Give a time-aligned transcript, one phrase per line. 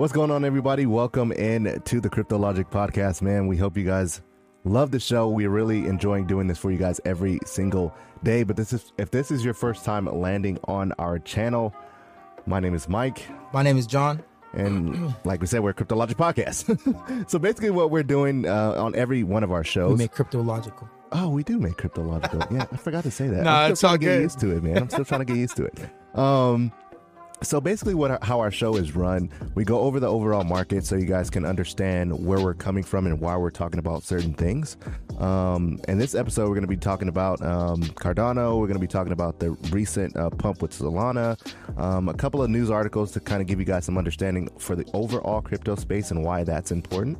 [0.00, 0.86] What's going on, everybody?
[0.86, 3.46] Welcome in to the Crypto Logic podcast, man.
[3.46, 4.22] We hope you guys
[4.64, 5.28] love the show.
[5.28, 8.42] We're really enjoying doing this for you guys every single day.
[8.42, 11.74] But this is if this is your first time landing on our channel,
[12.46, 13.26] my name is Mike.
[13.52, 14.22] My name is John.
[14.54, 17.28] And like we said, we're a Crypto Logic podcast.
[17.30, 20.40] so basically, what we're doing uh, on every one of our shows, We make crypto
[20.40, 20.88] logical.
[21.12, 22.42] Oh, we do make crypto logical.
[22.50, 23.42] yeah, I forgot to say that.
[23.44, 24.78] No, I'm it's all to get used to it, man.
[24.78, 26.18] I'm still trying to get used to it.
[26.18, 26.72] Um,
[27.42, 30.96] so basically, what how our show is run, we go over the overall market so
[30.96, 34.76] you guys can understand where we're coming from and why we're talking about certain things.
[35.18, 38.58] Um, in this episode, we're going to be talking about um, Cardano.
[38.58, 41.38] We're going to be talking about the recent uh, pump with Solana,
[41.78, 44.76] um, a couple of news articles to kind of give you guys some understanding for
[44.76, 47.18] the overall crypto space and why that's important.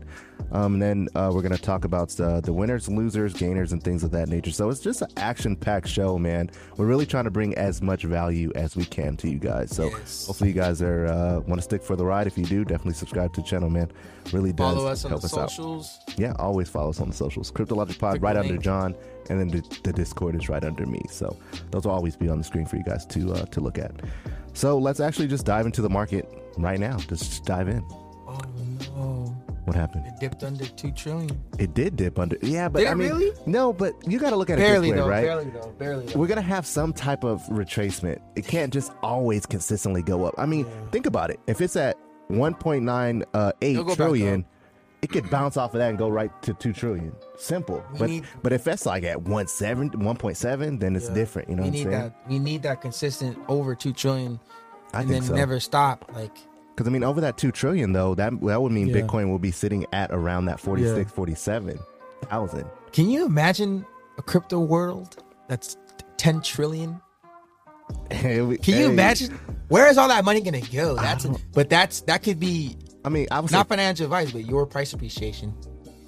[0.53, 3.83] Um, and then uh, we're going to talk about uh, the winners, losers, gainers, and
[3.83, 4.51] things of that nature.
[4.51, 6.51] So it's just an action packed show, man.
[6.77, 9.71] We're really trying to bring as much value as we can to you guys.
[9.71, 10.10] So Yes.
[10.27, 12.27] Hopefully you guys are uh, want to stick for the ride.
[12.27, 13.91] If you do, definitely subscribe to the channel, man.
[14.33, 16.19] Really does Follow us on help the us out.
[16.19, 17.51] Yeah, always follow us on the socials.
[17.51, 18.57] Cryptologic Pod Click right under.
[18.59, 18.95] John,
[19.29, 21.03] and then the, the Discord is right under me.
[21.11, 21.37] So
[21.71, 23.93] those will always be on the screen for you guys to uh, to look at.
[24.53, 26.99] So let's actually just dive into the market right now.
[26.99, 27.85] Just dive in.
[28.27, 28.41] Oh
[28.97, 29.37] no!
[29.71, 30.05] What happened?
[30.09, 31.31] It dipped under two trillion.
[31.61, 32.37] It did dip under.
[32.43, 33.31] Yeah, but Did I mean, really?
[33.47, 35.07] no, but you got to look at it this way, though.
[35.09, 35.23] right?
[35.23, 35.75] Barely though.
[35.79, 36.19] Barely though.
[36.19, 38.21] We're gonna have some type of retracement.
[38.35, 40.35] It can't just always consistently go up.
[40.39, 41.39] I mean, think about it.
[41.47, 41.97] If it's at
[42.33, 44.45] 1.9 uh, It'll 8 go back trillion,
[45.03, 47.13] it could bounce off of that and go right to 2 trillion.
[47.39, 47.85] Simple.
[47.93, 51.15] We but need- but if that's like at 1.7, 1.7, then it's Yeah.
[51.15, 51.49] different.
[51.49, 52.29] You know we what I'm need that.
[52.29, 54.41] We need that consistent over two trillion,
[54.93, 55.35] I and then so.
[55.37, 56.11] never stop.
[56.13, 56.37] Like
[56.81, 59.03] Because I mean, over that 2 trillion though, that that would mean Yeah.
[59.03, 61.79] Bitcoin will be sitting at around that 46, 47
[62.23, 62.65] thousand.
[62.93, 63.85] Can you imagine
[64.17, 65.77] a crypto world that's
[66.17, 66.99] 10 trillion?
[68.11, 69.39] Can you imagine?
[69.69, 70.95] Where is all that money gonna go?
[70.97, 74.47] That's but that's that could be I mean, I would not say, financial advice, but
[74.47, 75.55] your price appreciation.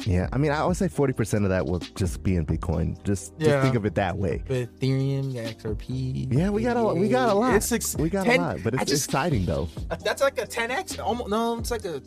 [0.06, 0.28] Yeah.
[0.32, 3.02] I mean, I would say 40% of that will just be in Bitcoin.
[3.04, 4.42] Just, just think of it that way.
[4.46, 6.32] But Ethereum, XRP.
[6.32, 7.54] Yeah, we got a we got a lot.
[7.54, 9.68] It's ex- we got 10 a lot, but it's just- exciting though.
[9.90, 10.98] Uh, that's like a 10x.
[11.02, 12.00] Almost no, it's like a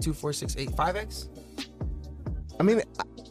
[0.00, 1.28] two, four, six, eight, five x.
[2.58, 2.80] I mean,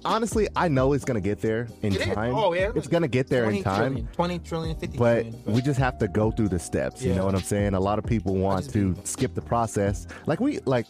[0.03, 2.13] honestly, I know it's gonna get there in It is.
[2.13, 2.36] time.
[2.36, 2.72] Oh, yeah.
[2.75, 3.94] it's gonna get there in time.
[3.94, 7.02] Trillion, 20 trillion, 50 But we just have to go through the steps.
[7.03, 7.74] You know what I'm saying?
[7.74, 10.07] A lot of people want to skip the process.
[10.28, 10.86] Like we like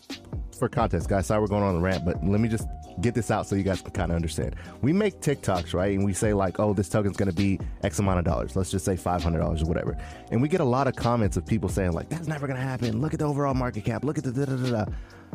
[0.57, 1.27] for context, guys.
[1.27, 2.67] Sorry, we're going on the rant, but let me just
[3.01, 4.55] get this out so you guys can kind of understand.
[4.81, 5.95] We make TikToks, right?
[5.95, 8.71] And we say like, "Oh, this token's going to be X amount of dollars." Let's
[8.71, 9.97] just say five hundred dollars or whatever.
[10.31, 12.63] And we get a lot of comments of people saying like, "That's never going to
[12.65, 13.01] happen.
[13.01, 14.03] Look at the overall market cap.
[14.05, 14.91] Look at the da da da da."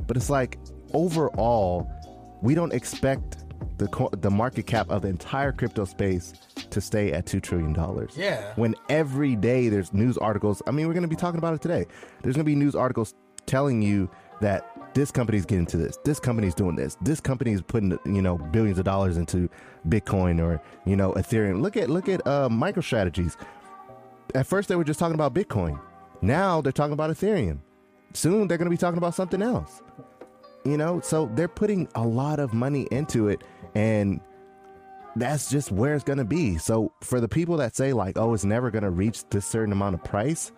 [0.06, 0.58] But it's like
[0.94, 1.90] overall,
[2.42, 3.38] we don't expect
[3.76, 6.32] the co- the market cap of the entire crypto space
[6.70, 8.52] to stay at two trillion dollars Yeah.
[8.56, 10.62] when every day there's news articles.
[10.66, 11.84] I mean, we're going to be talking about it today.
[12.22, 13.14] There's going to be news articles
[13.46, 14.10] telling you
[14.40, 18.22] that this company's getting to this, this company's doing this, this company is putting you
[18.22, 19.48] know billions of dollars into
[19.88, 21.60] Bitcoin or you know Ethereum.
[21.62, 23.36] Look at look at uh, MicroStrategies.
[24.34, 25.80] At first, they were just talking about Bitcoin.
[26.22, 27.60] Now they're talking about Ethereum.
[28.12, 29.82] Soon they're going to be talking about something else.
[30.64, 33.42] You know, so they're putting a lot of money into it,
[33.74, 34.20] and
[35.16, 36.58] that's just where it's going to be.
[36.58, 39.72] So for the people that say like, "Oh, it's never going to reach this certain
[39.72, 40.52] amount of price,"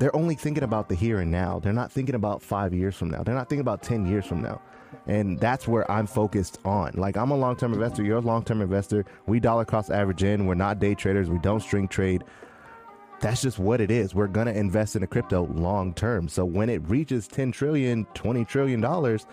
[0.00, 1.60] they're only thinking about the here and now.
[1.60, 3.22] They're not thinking about 5 years from now.
[3.22, 4.60] They're not thinking about 10 years from now.
[5.06, 6.92] And that's where I'm focused on.
[6.94, 9.04] Like I'm a long-term investor, you're a long-term investor.
[9.26, 10.46] We dollar cost average in.
[10.46, 11.30] We're not day traders.
[11.30, 12.24] We don't string trade.
[13.20, 14.14] That's just what it is.
[14.14, 16.28] We're going to invest in a crypto long term.
[16.28, 19.26] So when it reaches 10 trillion, 20 trillion dollars,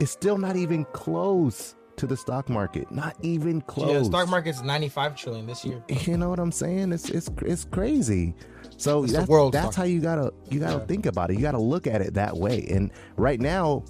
[0.00, 2.90] it's still not even close to the stock market.
[2.90, 3.90] Not even close.
[3.92, 5.82] Yeah, stock market's 95 trillion this year.
[5.88, 6.92] You know what I'm saying?
[6.92, 8.34] It's it's it's crazy.
[8.78, 10.86] So that's, world that's how you gotta you gotta Yeah.
[10.86, 11.34] think about it.
[11.34, 12.66] You gotta look at it that way.
[12.70, 13.84] And right now,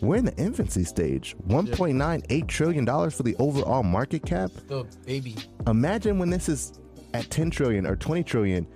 [0.00, 1.34] we're in the infancy stage.
[1.48, 4.50] 1.98 trillion dollars for the overall market cap.
[4.64, 5.36] Still baby.
[5.66, 6.78] Imagine when this is
[7.14, 8.66] at 10 trillion or 20 trillion,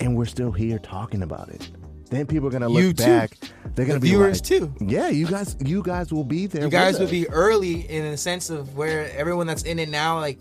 [0.00, 1.70] and we're still here talking about it.
[2.10, 3.04] Then people are gonna look You too.
[3.04, 3.36] back.
[3.74, 4.74] They're gonna The be viewers like, too.
[4.80, 6.64] Yeah, you guys, you guys will be there.
[6.64, 7.10] You guys would us.
[7.10, 10.38] be early in the sense of where everyone that's in it now, like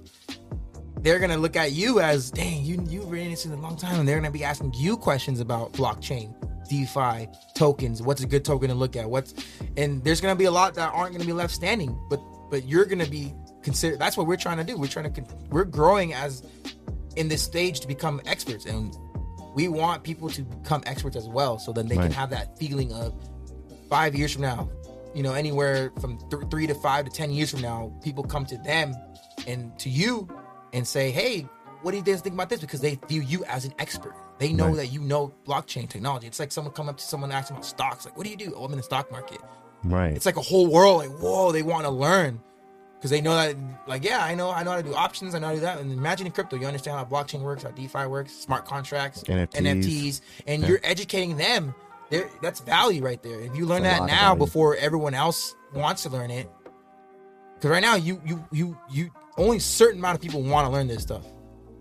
[1.02, 3.78] they're gonna look at you as, dang, you you've been in this in a long
[3.78, 6.34] time, and they're gonna be asking you questions about blockchain,
[6.70, 8.02] DeFi, tokens.
[8.02, 9.10] What's a good token to look at?
[9.10, 9.34] What's
[9.78, 12.20] and there's gonna be a lot that aren't gonna be left standing, but
[12.50, 14.00] but you're gonna be considered.
[14.00, 14.78] That's what we're trying to do.
[14.78, 16.44] We're trying to we're growing as
[17.16, 18.96] in this stage to become experts, and
[19.56, 22.04] we want people to become experts as well, so then they Right.
[22.04, 23.14] can have that feeling of
[23.90, 24.70] five years from now,
[25.14, 28.46] you know, anywhere from th- three to five to ten years from now, people come
[28.48, 28.94] to them
[29.48, 30.28] and to you
[30.74, 31.48] and say, "Hey,
[31.82, 34.16] what do you guys think about this?" Because they view you as an expert.
[34.38, 34.76] They know Right.
[34.78, 36.28] that you know blockchain technology.
[36.28, 38.06] It's like someone come up to someone and ask about stocks.
[38.06, 38.54] Like, what do you do?
[38.56, 39.40] Oh, I'm in the stock market.
[39.84, 40.14] Right.
[40.14, 40.98] It's like a whole world.
[40.98, 42.42] Like, whoa, they want to learn
[42.98, 43.56] because they know that.
[43.88, 45.36] Like, yeah, I know, I know how to do options.
[45.36, 45.80] I know how to do that.
[45.80, 49.54] And imagine in crypto, you understand how blockchain works, how DeFi works, smart contracts, NFTs.
[49.62, 50.68] NFTs, and Yeah.
[50.70, 51.74] you're educating them.
[52.10, 53.40] There, that's value right there.
[53.40, 56.50] If you learn a that now before everyone else wants to learn it,
[57.66, 60.88] because right now you you you you only certain amount of people want to learn
[60.88, 61.26] this stuff.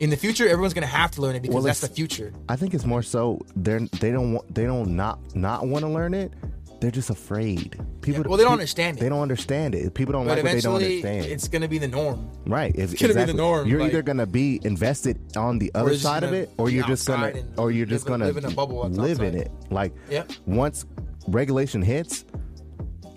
[0.00, 2.32] In the future, everyone's gonna have to learn it because Well, that's the future.
[2.48, 5.90] I think it's more so they're they don't want they don't not not want to
[5.90, 6.32] learn it.
[6.80, 7.78] They're just afraid.
[8.00, 8.22] People.
[8.22, 9.00] Yeah, well, they don't pe- understand it.
[9.00, 9.92] They don't understand it.
[9.92, 11.26] People don't But like what they don't understand.
[11.26, 12.30] it's gonna be the norm.
[12.46, 12.72] right.
[12.74, 16.24] It's, gonna be the norm, You're like- either gonna be invested on the other side
[16.24, 18.88] of it, or you're just gonna, or you're just live gonna live in a bubble
[18.88, 19.50] live in it.
[19.70, 20.32] Like Yep.
[20.46, 20.86] once
[21.28, 22.24] regulation hits,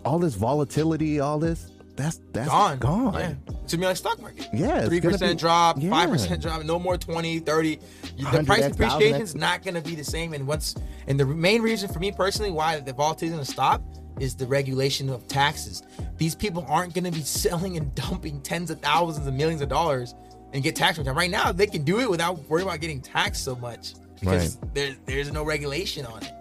[0.04, 2.78] all this volatility, all this, that's that's gone.
[2.78, 3.14] Gone.
[3.14, 3.34] Yeah.
[3.48, 4.48] Gonna be like stock market.
[4.54, 5.90] Yeah, Three percent drop, yeah.
[5.90, 7.80] five percent drop, no more 20, 30.
[8.32, 10.34] The price appreciation is not gonna be the same.
[10.34, 10.76] And once
[11.08, 13.82] and the main reason for me personally why the volatility is gonna stop
[14.20, 15.84] is the regulation of taxes.
[16.18, 20.16] These people aren't gonna be selling and dumping tens of thousands and millions of dollars
[20.54, 21.16] and get tax return.
[21.16, 24.96] Right now, they can do it without worrying about getting taxed so much because there,
[25.06, 26.32] there's no regulation on it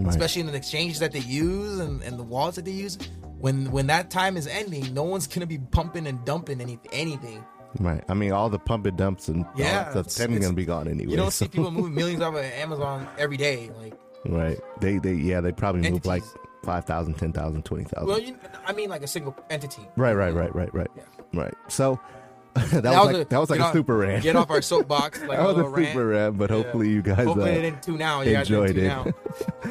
[0.00, 0.08] Right.
[0.08, 2.98] especially in the exchanges that they use and, and the wallets that they use.
[3.42, 7.44] When when that time is ending, no one's gonna be pumping and dumping any, anything.
[7.80, 8.04] Right.
[8.08, 10.54] I mean, all the pump and dumps and all Yeah, that stuff it's- technically gonna
[10.54, 11.10] be gone anyway.
[11.10, 13.70] You don't so- see people moving millions off of Amazon every day.
[13.78, 13.94] Like,
[14.24, 14.58] Right.
[14.80, 16.22] They they yeah they probably move like
[16.64, 18.06] 5,000, 10,000, 20,000.
[18.06, 19.82] well, you, I mean, like a single entity.
[19.96, 20.90] right, right, right, right, right.
[20.96, 21.02] Yeah.
[21.34, 21.54] Right.
[21.68, 21.98] So
[22.54, 24.22] that, was like that was like a off- super rant.
[24.22, 25.20] Get off our soapbox.
[25.26, 26.38] Like that was a a super rant.
[26.38, 26.56] but Yeah.
[26.56, 28.26] hopefully you guys Hopefully uh, they didn't tune out.
[28.26, 28.90] You guys didn't enjoyed tune it.
[28.90, 29.14] out.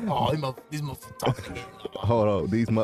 [0.09, 1.65] Oh, these motherfuckers talking again.
[1.93, 2.83] hold on these mu-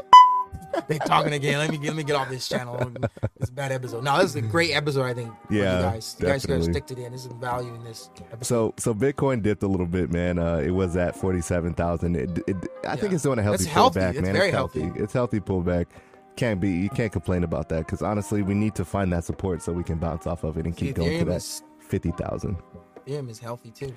[0.87, 1.57] They talking again.
[1.57, 2.91] Let me get, let me get off this channel.
[3.39, 4.03] It's a bad episode.
[4.03, 5.03] No, this is a great episode.
[5.03, 5.33] I think.
[5.49, 6.15] Yeah, you guys.
[6.19, 7.13] You guys gotta stick to the end.
[7.13, 8.45] There's some value in this episode.
[8.45, 10.39] So so Bitcoin dipped a little bit, man.
[10.39, 12.15] Uh, it was at forty seven thousand.
[12.15, 12.55] It, it,
[12.87, 14.35] I think it's doing a healthy pullback, It's man.
[14.35, 14.81] it's healthy.
[14.81, 14.99] healthy.
[15.03, 15.87] It's healthy pullback.
[16.35, 19.61] Can't be you can't complain about that because honestly, we need to find that support
[19.63, 22.57] so we can bounce off of it and keep going to that is fifty thousand.
[23.05, 23.93] Ethereum is healthy too.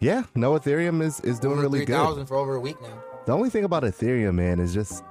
[0.00, 1.94] Yeah, no, Ethereum is is doing Over really good.
[1.94, 3.02] 3,000 for over a week now.
[3.26, 5.02] The only thing about Ethereum, man, is just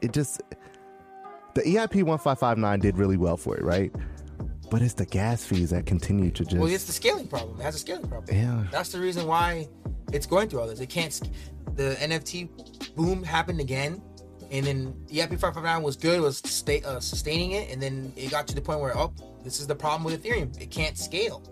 [0.00, 0.40] it just
[1.54, 3.94] the EIP one five five nine did really well for it, right?
[4.70, 7.60] But it's the gas fees that continue to just Well, it's the scaling problem.
[7.60, 8.34] It has a scaling problem.
[8.34, 8.64] Yeah.
[8.70, 9.68] That's the reason why
[10.12, 10.80] it's going through all this.
[10.80, 11.20] It can't.
[11.74, 14.02] The NFT boom happened again,
[14.50, 18.46] and then EIP 559 was good, was stay, uh, sustaining it, and then it got
[18.48, 19.12] to the point where, oh,
[19.42, 20.58] this is the problem with Ethereum.
[20.60, 21.42] It can't scale.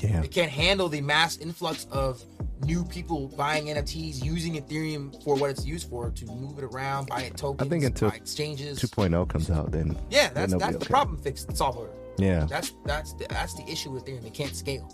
[0.00, 0.22] Yeah.
[0.22, 2.22] It can't handle the mass influx of
[2.64, 7.08] new people buying NFTs, using Ethereum for what it's used for, to move it around,
[7.08, 8.78] buy it tokens, think until buy exchanges.
[8.80, 10.86] 2.0 comes out, then yeah, that's that's the okay.
[10.88, 11.88] problem fixed solver.
[12.18, 14.26] Yeah, That's that's the, that's the issue with Ethereum.
[14.26, 14.86] It can't scale.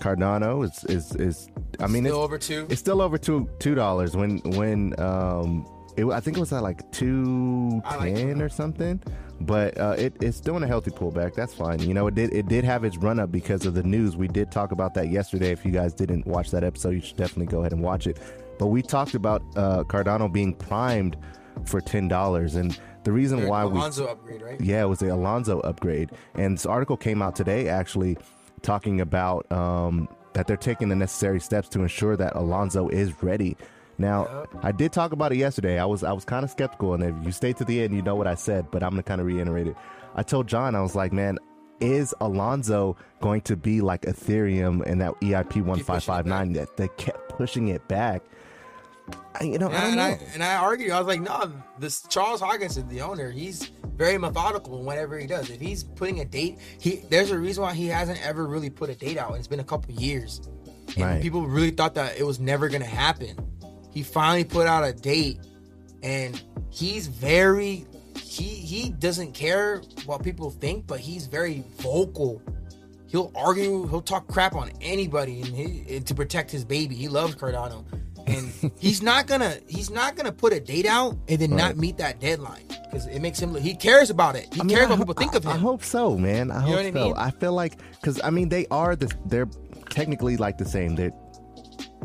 [0.00, 1.48] Cardano is is is.
[1.78, 2.66] I mean, Still it's over two.
[2.68, 5.64] it's still over two two dollars when when um
[5.96, 9.02] it, I think it was at like 210 like or something.
[9.40, 11.34] But uh, it, it's doing a healthy pullback.
[11.34, 11.80] That's fine.
[11.80, 14.16] You know, it did it did have its run up because of the news.
[14.16, 15.50] We did talk about that yesterday.
[15.50, 18.18] If you guys didn't watch that episode, you should definitely go ahead and watch it.
[18.58, 21.16] But we talked about uh, Cardano being primed
[21.64, 24.60] for ten dollars, and the reason why we Alonzo upgrade, right?
[24.60, 26.10] yeah, it was the Alonzo upgrade.
[26.34, 28.16] And this article came out today actually
[28.62, 33.56] talking about um, that they're taking the necessary steps to ensure that Alonzo is ready.
[33.98, 35.78] Now, I did talk about it yesterday.
[35.78, 38.02] I was I was kind of skeptical, and if you stay to the end, you
[38.02, 38.70] know what I said.
[38.70, 39.76] But I'm gonna kind of reiterate it.
[40.14, 41.38] I told John, I was like, man,
[41.80, 46.76] is Alonzo going to be like Ethereum and that EIP one five five nine that
[46.76, 48.22] they kept pushing it back?
[49.38, 50.02] I, you know, I And, don't and know.
[50.02, 50.90] I and I argued.
[50.92, 55.26] I was like, no, this Charles Hoskinson, the owner, he's very methodical in whatever he
[55.26, 55.50] does.
[55.50, 58.88] If he's putting a date, he there's a reason why he hasn't ever really put
[58.90, 59.34] a date out.
[59.34, 60.40] It's been a couple years,
[60.96, 61.22] and Right.
[61.22, 63.36] people really thought that it was never gonna happen.
[63.94, 65.38] He finally put out a date,
[66.02, 67.86] and he's very
[68.18, 72.42] he he doesn't care what people think, but he's very vocal.
[73.06, 76.96] He'll argue, he'll talk crap on anybody, and, he, and to protect his baby.
[76.96, 77.84] He loves Cardano.
[78.26, 81.96] and he's not gonna he's not gonna put a date out and then not meet
[81.98, 83.62] that deadline because it makes him look.
[83.62, 84.52] He cares about it.
[84.52, 85.52] He I mean, cares I what people think I- of him.
[85.52, 86.50] I hope so, man.
[86.50, 87.04] I know hope what I so.
[87.04, 87.14] mean?
[87.16, 89.48] I feel like because I mean they are the they're
[89.90, 90.96] technically like the same.
[90.96, 91.12] They're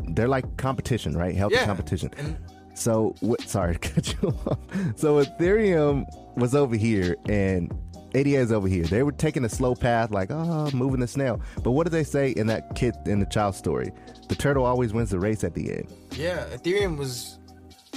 [0.08, 1.34] they're like competition, right?
[1.34, 1.66] Healthy Yeah.
[1.66, 2.10] competition.
[2.18, 2.36] And-
[2.74, 3.40] so what?
[3.42, 4.58] Sorry to cut you off.
[4.96, 7.72] So Ethereum was over here and.
[8.12, 8.82] ADA is over here.
[8.82, 11.40] They were taking a slow path, like oh, moving the snail.
[11.62, 13.92] But what did they say in that kid in the child story?
[14.28, 15.86] The turtle always wins the race at the end.
[16.16, 17.38] Yeah, Ethereum was.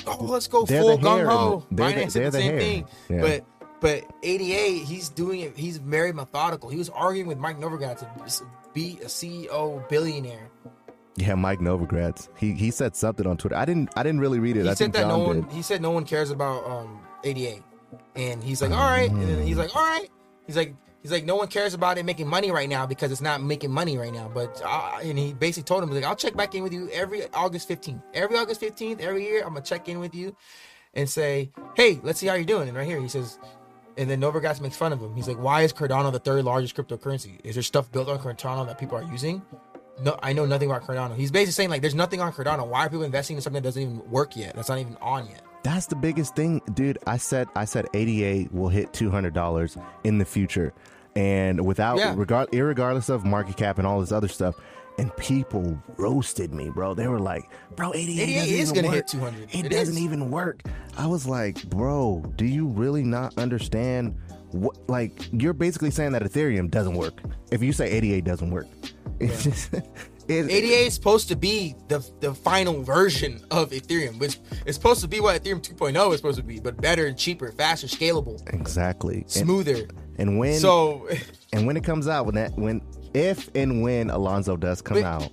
[0.06, 1.66] Oh, let's go They're full the gung ho.
[1.72, 2.60] the- they're the- they're the the same hair.
[2.60, 3.22] thing, Yeah.
[3.22, 3.46] but
[3.82, 5.58] but ADA, he's doing it.
[5.58, 6.70] He's very methodical.
[6.70, 8.46] He was arguing with Mike Novogratz to
[8.76, 10.48] be a CEO billionaire.
[11.16, 12.30] Yeah, Mike Novogratz.
[12.38, 13.56] He he said something on Twitter.
[13.56, 14.64] I didn't I didn't really read it.
[14.64, 15.42] He I said think that John no one.
[15.42, 15.52] did.
[15.52, 17.62] He said no one cares about um, ADA,
[18.16, 20.10] and he's like, all right, and then he's like, all right.
[20.48, 20.76] He's like.
[21.02, 23.70] He's like, no one cares about it making money right now because it's not making
[23.72, 24.32] money right now.
[24.34, 27.24] But uh, and he basically told him like, I'll check back in with you every
[27.34, 28.02] August 15th.
[28.14, 30.34] Every August 15th, every year, I'm gonna check in with you
[30.94, 32.70] and say, hey, let's see how you're doing.
[32.70, 33.38] And right here, he says,
[33.98, 35.14] and then Novogratz makes fun of him.
[35.14, 37.38] He's like, why is Cardano the third largest cryptocurrency?
[37.44, 39.42] Is there stuff built on Cardano that people are using?
[40.02, 41.16] No, I know nothing about Cardano.
[41.16, 42.66] He's basically saying like, there's nothing on Cardano.
[42.68, 44.56] Why are people investing in something that doesn't even work yet?
[44.56, 45.42] That's not even on yet.
[45.64, 46.98] That's the biggest thing, dude.
[47.08, 50.74] I said I said ADA will hit two hundred dollars in the future,
[51.16, 52.14] and without Yeah.
[52.18, 54.56] regard, irregardless of market cap and all this other stuff.
[55.00, 56.94] And people roasted me, bro.
[56.94, 58.96] They were like, "Bro, ADA, ADA doesn't is even gonna work.
[58.96, 59.44] hit 200.
[59.54, 60.02] It, It doesn't is.
[60.02, 60.62] even work."
[60.98, 64.16] I was like, "Bro, do you really not understand
[64.52, 64.78] what?
[64.90, 67.22] Like, you're basically saying that Ethereum doesn't work.
[67.52, 68.68] If you say ADA doesn't work,
[70.28, 75.02] it, ADA is supposed to be the the final version of Ethereum, which is supposed
[75.02, 78.42] to be what Ethereum 2.0 is supposed to be, but better and cheaper, faster, scalable,
[78.54, 79.88] exactly smoother.
[80.18, 81.08] And when So
[81.54, 82.82] and when it comes out, when that when
[83.14, 85.30] if and when Alonzo does come But out,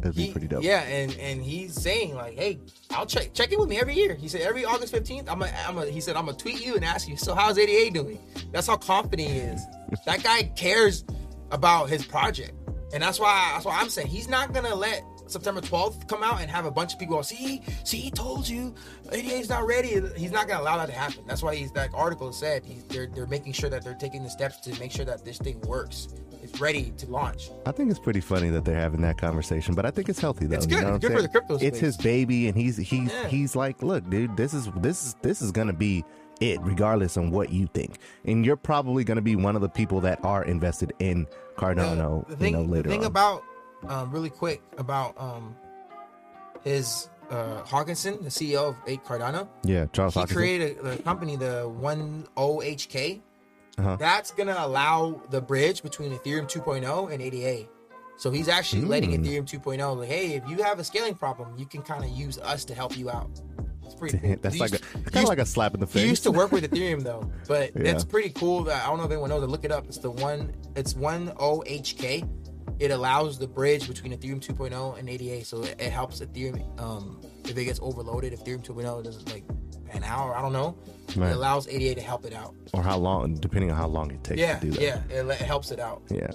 [0.00, 0.62] it'll be he, pretty dope.
[0.62, 2.60] yeah, and and he's saying like, hey,
[2.90, 4.14] I'll check check in with me every year.
[4.14, 6.76] He said every August 15th, I'm a, I'm a, he said I'm gonna tweet you
[6.76, 8.18] and ask you, so how's ADA doing?
[8.52, 9.60] That's how confident he is.
[10.06, 11.04] that guy cares
[11.50, 12.52] about his project,
[12.92, 16.40] and that's why that's why I'm saying he's not gonna let September 12th come out
[16.40, 18.74] and have a bunch of people go, see, see, he told you
[19.12, 20.00] ADA's not ready.
[20.16, 21.22] He's not gonna allow that to happen.
[21.26, 24.30] That's why he's that article said he's, they're they're making sure that they're taking the
[24.30, 26.08] steps to make sure that this thing works.
[26.42, 27.50] It's ready to launch.
[27.66, 30.46] I think it's pretty funny that they're having that conversation, but I think it's healthy
[30.46, 30.56] though.
[30.56, 30.82] It's you good.
[30.86, 33.28] know It's good for the crypto It's his baby, and he's he's Yeah.
[33.28, 36.04] he's like, look, dude, this is this is this is gonna be
[36.40, 40.00] it, regardless on what you think, and you're probably gonna be one of the people
[40.00, 41.26] that are invested in
[41.60, 42.26] Cardano.
[42.28, 43.06] the thing, you know, later the thing on.
[43.06, 43.44] about
[43.88, 45.54] um, really quick about um,
[46.64, 50.34] his uh, Hoskinson, the CEO of Eight Cardano, yeah, Charles he Hoskinson.
[50.34, 53.20] created a, the company, the One OHK.
[53.78, 53.96] Uh-huh.
[53.96, 57.68] That's gonna allow the bridge between Ethereum 2.0 and ADA.
[58.18, 59.24] So he's actually letting Hmm.
[59.24, 62.36] Ethereum 2.0 like, hey, if you have a scaling problem, you can kind of use
[62.38, 63.40] us to help you out.
[63.90, 64.18] It's pretty.
[64.18, 64.36] Cool.
[64.40, 66.02] That's He like a kind of like a slap in the face.
[66.02, 67.82] You used to work with Ethereum though, but Yeah.
[67.82, 68.64] that's pretty cool.
[68.64, 69.48] That I don't know if anyone knows.
[69.48, 69.86] Look it up.
[69.86, 70.52] It's the one.
[70.76, 72.28] It's one OHK.
[72.78, 76.80] It allows the bridge between Ethereum 2.0 and ADA, so it, it helps Ethereum.
[76.80, 79.44] Um, if it gets overloaded, if Ethereum 2.0 doesn't like
[79.92, 80.78] an hour, I don't know.
[81.16, 81.30] Right.
[81.30, 82.54] It allows ADA to help it out.
[82.72, 84.80] or how long, depending on how long it takes Yeah, to do that.
[84.80, 86.00] yeah, it, it helps it out.
[86.08, 86.30] Yeah.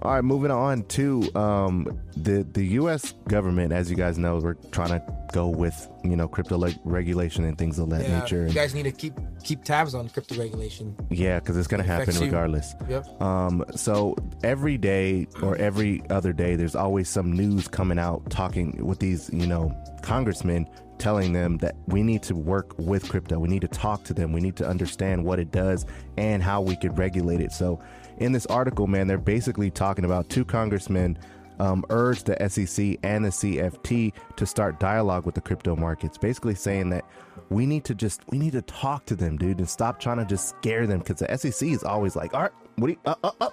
[0.00, 3.14] All right, moving on to um, the the U.S.
[3.28, 3.72] government.
[3.72, 7.56] As you guys know, we're trying to go with you know crypto leg regulation and
[7.56, 8.46] things of that Yeah, nature.
[8.46, 10.94] you guys need to keep keep tabs on crypto regulation.
[11.10, 12.26] yeah, because it's going to happen affects you.
[12.26, 12.74] regardless.
[12.88, 13.22] Yep.
[13.22, 18.84] Um, so every day or every other day, there's always some news coming out talking
[18.84, 23.38] with these, you know, congressmen telling them that we need to work with crypto.
[23.38, 24.32] We need to talk to them.
[24.32, 25.84] We need to understand what it does
[26.16, 27.52] and how we could regulate it.
[27.52, 27.80] So
[28.18, 31.18] in this article, man, they're basically talking about two congressmen
[31.58, 36.54] um, urged the SEC and the CFT to start dialogue with the crypto markets, basically
[36.54, 37.04] saying that
[37.50, 40.24] we need to just we need to talk to them, dude, and stop trying to
[40.24, 43.14] just scare them because the SEC is always like, all right, what do you, uh,
[43.22, 43.50] uh, uh,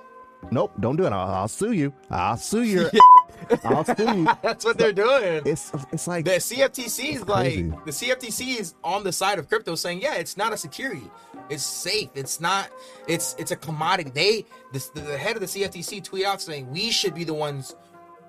[0.51, 1.13] nope, don't do it.
[1.13, 1.93] I'll, I'll sue you.
[2.09, 2.89] I'll sue you.
[3.63, 4.25] I'll sue you.
[4.41, 5.41] That's what they're doing.
[5.45, 7.55] It's it's like The CFTC is like
[7.85, 11.09] the CFTC is on the side of crypto, saying, "Yeah, it's not a security.
[11.49, 12.09] It's safe.
[12.15, 12.69] It's not.
[13.07, 16.91] It's it's a commodity." They the, the head of the CFTC tweet out saying we
[16.91, 17.75] should be the ones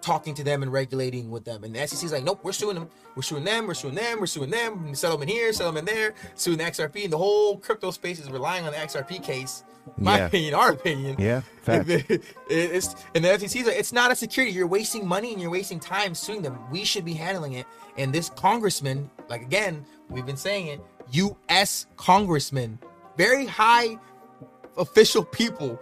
[0.01, 1.65] talking to them and regulating with them.
[1.65, 2.89] And the SEC is like, "Nope, we're suing them.
[3.17, 3.67] We're suing them.
[3.67, 4.21] We're suing them.
[4.21, 4.95] We're suing them.
[4.95, 6.15] Settlement here, settlement there.
[6.35, 9.65] Suing the XRP." And the whole crypto space is relying on the XRP case.
[9.99, 10.27] My Yeah.
[10.27, 11.17] opinion, our opinion.
[11.19, 11.89] Yeah, facts.
[12.49, 14.53] it's and the FTC is like, it's not a security.
[14.55, 16.59] You're wasting money and you're wasting time suing them.
[16.71, 17.67] We should be handling it.
[17.99, 20.81] And this congressman, like again, we've been saying it,
[21.13, 21.87] U.S.
[21.97, 22.79] congressman,
[23.17, 23.99] very high
[24.77, 25.81] official people.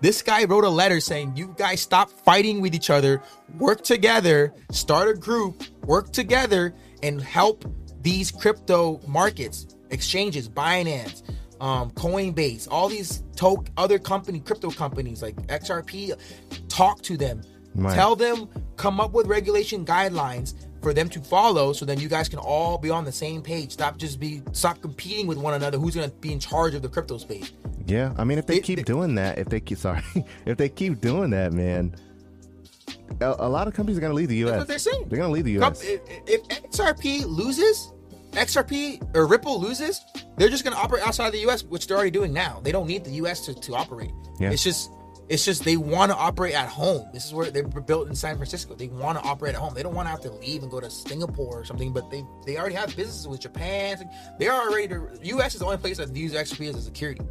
[0.00, 3.22] This guy wrote a letter saying, "You guys stop fighting with each other,
[3.58, 7.64] work together, start a group, work together and help
[8.02, 11.22] these crypto markets, exchanges, Binance,
[11.60, 16.12] um, Coinbase, all these to- other company crypto companies like XRP,
[16.68, 17.42] talk to them,
[17.74, 17.94] Right.
[17.94, 22.28] tell them, come up with regulation guidelines for them to follow, so then you guys
[22.28, 23.72] can all be on the same page.
[23.72, 25.78] Stop just be stop competing with one another.
[25.78, 27.50] Who's gonna be in charge of the crypto space?
[27.86, 30.02] Yeah, I mean, if they It- keep it- doing that, if they keep sorry,
[30.46, 31.96] if they keep doing that, man,
[33.20, 34.50] a, a lot of companies are gonna leave the U.S.
[34.52, 35.06] That's what they're saying.
[35.08, 35.82] They're gonna leave the U.S.
[35.82, 37.90] If, if XRP loses,
[38.32, 40.00] XRP or Ripple loses,
[40.36, 42.60] they're just going to operate outside of the U.S., which they're already doing now.
[42.64, 43.46] They don't need the U.S.
[43.46, 44.10] to, to operate.
[44.40, 44.50] Yeah.
[44.50, 44.90] It's just,
[45.28, 47.08] it's just they want to operate at home.
[47.12, 48.74] This is where they were built in San Francisco.
[48.74, 49.74] They want to operate at home.
[49.74, 51.92] They don't want to have to leave and go to Singapore or something.
[51.92, 54.08] But they they already have businesses with Japan.
[54.38, 54.88] They are already.
[54.88, 55.54] The U.S.
[55.54, 57.22] is the only place that views XRP as a security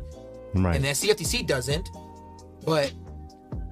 [0.56, 0.76] right.
[0.76, 1.90] and the CFTC doesn't.
[2.66, 2.94] But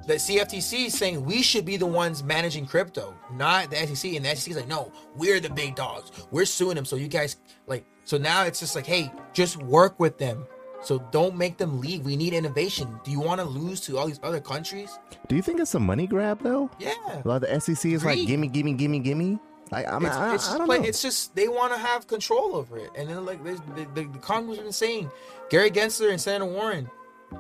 [0.08, 4.14] the CFTC is saying we should be the ones managing crypto, not the SEC.
[4.14, 6.12] And the SEC is like, no, we're the big dogs.
[6.32, 6.86] We're suing them.
[6.86, 7.38] So you guys
[7.68, 10.46] like, so now it's just like, hey, just work with them.
[10.84, 12.04] So don't make them leave.
[12.06, 13.00] We need innovation.
[13.04, 14.98] Do you want to lose to all these other countries?
[15.28, 16.70] Do you think it's a money grab though?
[16.80, 16.94] Yeah.
[17.24, 19.40] A lot of the SEC is like, gimme, gimme, gimme, gimme.
[19.72, 20.84] Like, I'm, It's, I, it's, I just don't play- know.
[20.86, 23.62] it's just they want to have control over it, and then like the,
[23.94, 25.10] the, the Congress has been saying,
[25.50, 26.90] Gary Gensler and Senator Warren,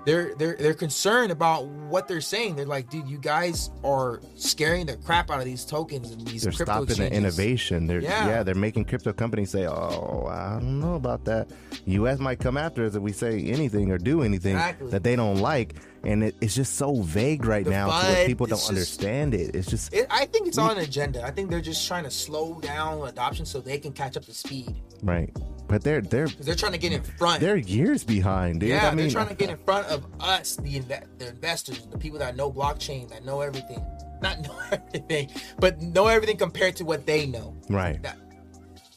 [0.06, 2.56] they're they're they're concerned about what they're saying.
[2.56, 6.44] They're like, dude, you guys are scaring the crap out of these tokens and these
[6.44, 7.88] they're crypto stopping the innovation.
[7.88, 8.28] They're yeah.
[8.28, 8.44] Yeah.
[8.44, 11.50] they're making crypto companies say, "Oh, I don't know about that."
[11.86, 12.20] U.S.
[12.20, 14.92] might come after us if we say anything or do anything Exactly.
[14.92, 18.46] that they don't like, and it, it's just so vague right now to where people
[18.48, 19.56] don't just- understand it.
[19.56, 21.24] It's just It, I think it's on an agenda.
[21.24, 24.34] I think they're just trying to slow down adoption so they can catch up to
[24.34, 25.30] speed right,
[25.72, 27.40] but they're they're they're trying to get in front.
[27.42, 28.70] they're years behind, dude.
[28.70, 31.88] yeah, I mean, they're trying to get in front of us, the inve- the investors,
[31.90, 33.84] the people that know blockchain, that know everything.
[34.22, 37.56] Not know everything, but know everything compared to what they know.
[37.70, 38.02] right.
[38.04, 38.18] that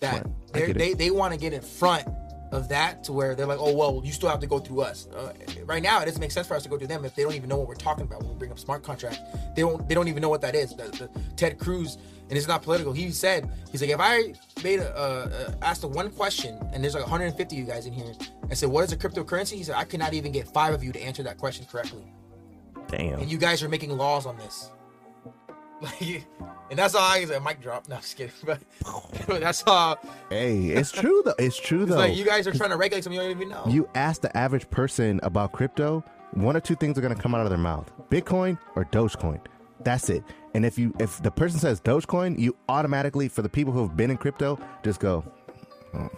[0.01, 0.27] that Right.
[0.53, 0.79] They're- get it.
[0.79, 2.07] they they want to get in front
[2.53, 5.09] of that to where they're like, oh well, you still have to go through us.
[5.09, 5.33] Uh,
[5.65, 7.35] right now, it doesn't make sense for us to go through them if they don't
[7.35, 9.19] even know what we're talking about when we bring up smart contract.
[9.57, 10.71] They don't they don't even know what that is.
[10.77, 12.93] The, the, Ted Cruz, and it's not political.
[12.93, 16.95] He said he's like, if I made a, uh, asked a one question and there's
[16.95, 18.13] like 150 of you guys in here,
[18.51, 19.53] I said, what is a cryptocurrency?
[19.53, 22.13] He said, I could not even get five of you to answer that question correctly,
[22.89, 23.21] Damn.
[23.21, 24.71] and you guys are making laws on this.
[25.83, 26.25] Like,
[26.71, 27.43] and that's all I said.
[27.45, 27.89] Mic drop.
[27.89, 28.33] No, just kidding.
[28.47, 28.61] But,
[29.27, 29.99] but that's all.
[30.31, 31.35] hey, it's true though.
[31.39, 31.99] It's true It's though.
[31.99, 33.65] like you guys are trying to regulate something you don't even know.
[33.69, 37.35] you ask the average person about crypto, one or two things are going to come
[37.35, 39.41] out of their mouth: Bitcoin or Dogecoin.
[39.81, 40.23] That's it.
[40.55, 43.97] And if you if the person says Dogecoin, you automatically, for the people who have
[43.97, 45.25] been in crypto, just go,
[45.93, 46.09] "Oh,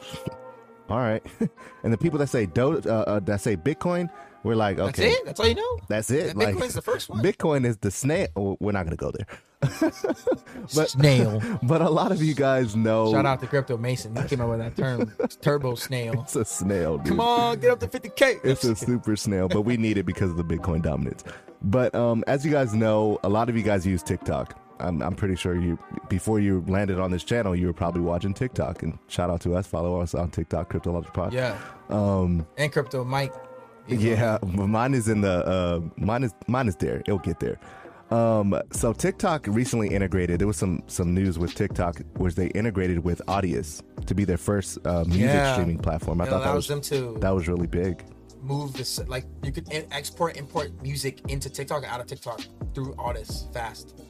[0.90, 1.25] all right.
[1.83, 4.11] and the people that say Do uh, uh, that say Bitcoin,
[4.46, 5.24] we're like, That's okay, it.
[5.26, 5.78] That's all you know.
[5.88, 6.30] that's it.
[6.30, 7.22] And Like, Bitcoin's the first one.
[7.22, 8.28] Bitcoin is the snail.
[8.37, 9.26] oh, we're not going to go there.
[10.74, 11.42] but snail.
[11.62, 14.14] but a lot of you guys know Shout out to Crypto Mason.
[14.16, 15.12] He came up with that term.
[15.40, 16.20] Turbo snail.
[16.22, 16.98] it's a snail.
[16.98, 17.09] Dude.
[17.09, 18.40] Come on, get up to 50k.
[18.44, 21.24] It's a super snail, but we need it because of the Bitcoin dominance.
[21.62, 24.61] But um, as you guys know, a lot of you guys use TikTok.
[24.78, 25.78] I'm, I'm pretty sure you
[26.11, 28.82] before you landed on this channel, you were probably watching TikTok.
[28.82, 31.32] And shout out to us, follow us on TikTok, Cryptologic Pod.
[31.32, 31.59] yeah.
[31.88, 33.32] Um, And Crypto Mike.
[33.88, 37.01] Yeah, mine is in the uh, mine is mine is there.
[37.01, 37.59] It'll get there.
[38.11, 40.38] Um, so TikTok recently integrated.
[40.40, 44.37] There was some some news with TikTok, which they integrated with Audius to be their
[44.37, 45.53] first uh, music Yeah.
[45.55, 46.20] streaming platform.
[46.20, 48.05] I It thought that was them to that was really big.
[48.42, 49.01] move this.
[49.09, 52.40] Like you could export, import music into TikTok out of TikTok
[52.75, 54.01] through Audius fast.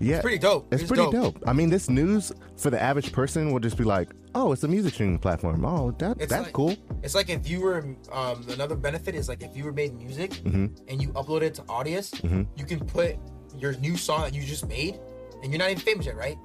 [0.00, 0.72] Yeah, it's pretty dope.
[0.72, 1.34] It's, It's pretty dope.
[1.34, 1.48] dope.
[1.48, 4.68] I mean, this news for the average person will just be like, "Oh, it's a
[4.68, 5.64] music streaming platform.
[5.64, 9.28] Oh, that It's that's like- cool." It's like if you were um, another benefit is
[9.28, 10.66] like if you were made music Mm-hmm.
[10.88, 12.12] and you upload it to Audius,
[12.56, 13.16] you can put
[13.56, 14.98] your new song that you just made,
[15.42, 16.36] and you're not even famous yet, right?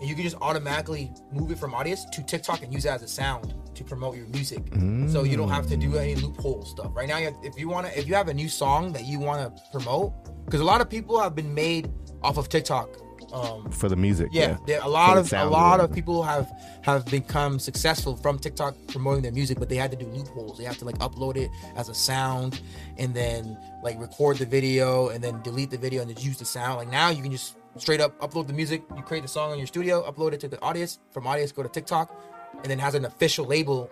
[0.00, 3.02] And you can just automatically move it from Audius to TikTok and use it as
[3.02, 4.62] a sound to promote your music.
[5.08, 6.90] So you don't have to do any loophole stuff.
[6.94, 9.04] Right now, you have, if you want to, if you have a new song that
[9.06, 10.12] you want to promote,
[10.44, 11.90] because a lot of people have been made
[12.22, 12.88] off of TikTok.
[13.32, 16.50] Um, For the music, yeah, yeah, a lot of a lot of people have
[16.82, 20.56] have become successful from TikTok promoting their music, but they had to do loopholes.
[20.56, 22.62] They have to like upload it as a sound
[22.96, 26.46] and then like record the video and then delete the video and just use the
[26.46, 26.78] sound.
[26.78, 29.58] Like now you can just straight up upload the music, you create the song in
[29.58, 32.18] your studio, upload it to the Audius, from Audius go to TikTok,
[32.62, 33.90] and then has an official label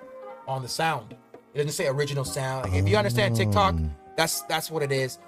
[0.49, 1.15] on the sound.
[1.53, 2.71] It doesn't say original sound.
[2.71, 3.77] Like, if you understand TikTok,
[4.17, 5.19] that's that's what it is.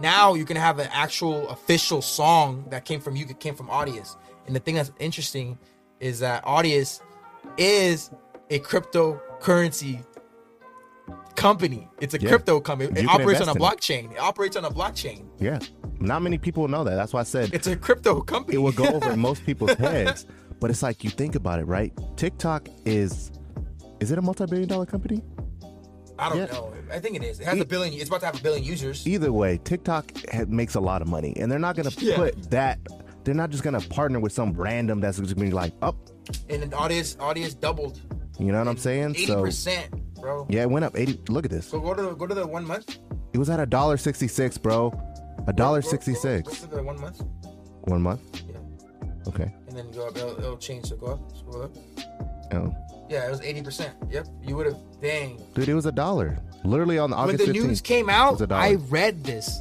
[0.00, 3.68] Now you can have an actual official song that came from you, that came from
[3.68, 4.16] Audius.
[4.46, 5.58] And the thing that's interesting
[6.00, 7.00] is that Audius
[7.56, 8.10] is
[8.50, 10.04] a cryptocurrency
[11.36, 11.88] company.
[12.00, 12.28] It's a Yeah.
[12.28, 12.90] crypto company.
[12.90, 14.12] It You operates on a blockchain.
[14.12, 15.26] It operates on a blockchain.
[15.38, 15.58] yeah.
[16.00, 16.96] Not many people know that.
[16.96, 18.56] That's why I said It's a crypto company.
[18.56, 20.26] it will go over most people's heads.
[20.60, 21.92] But it's like you think about it, right?
[22.16, 23.30] TikTok is
[24.00, 25.22] is it a multi-billion dollar company?
[26.18, 26.44] I don't Yeah.
[26.46, 26.73] know.
[26.92, 27.40] I think it is.
[27.40, 27.94] It has a billion.
[27.94, 29.06] It's about to have a billion users.
[29.06, 32.16] Either way, TikTok ha- makes a lot of money, and they're not going to Yeah.
[32.16, 32.78] put that.
[33.24, 35.96] They're not just going to partner with some random that's going to be like, up.
[36.50, 38.00] and the Audius Audius doubled.
[38.38, 39.10] You know what I'm saying?
[39.10, 40.46] Eighty So percent, bro.
[40.50, 41.20] yeah, it went up eighty.
[41.28, 41.66] Look at this.
[41.66, 42.98] So go to the, go to the one month.
[43.32, 44.92] It was at a dollar sixty six, bro.
[45.46, 46.42] A dollar sixty six.
[46.48, 46.60] go- sixty Go, six.
[46.70, 47.22] to the one month.
[47.84, 48.42] One month.
[48.48, 48.56] Yeah,
[49.28, 49.54] Okay.
[49.68, 50.16] and then go up.
[50.16, 50.86] It'll, it'll change.
[50.86, 51.36] So go up.
[51.36, 51.76] Scroll up.
[52.52, 52.74] Oh,
[53.08, 53.94] Yeah, it was eighty percent.
[54.10, 54.78] Yep, you would have.
[55.00, 55.42] Dang.
[55.54, 56.38] dude, it was a dollar.
[56.64, 57.52] Literally on the when the 15th.
[57.52, 58.62] news came out, was a dollar.
[58.62, 59.60] I read this,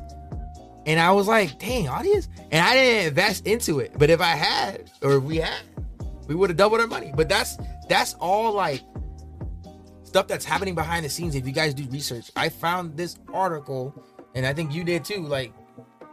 [0.85, 3.91] and I was like, "Dang, Audius!" And I didn't invest into it.
[3.97, 5.61] But if I had, or if we had,
[6.27, 7.11] we would have doubled our money.
[7.13, 7.57] But that's
[7.89, 8.81] that's all like
[10.03, 11.35] stuff that's happening behind the scenes.
[11.35, 13.93] If you guys do research, I found this article,
[14.35, 15.21] and I think you did too.
[15.27, 15.51] Like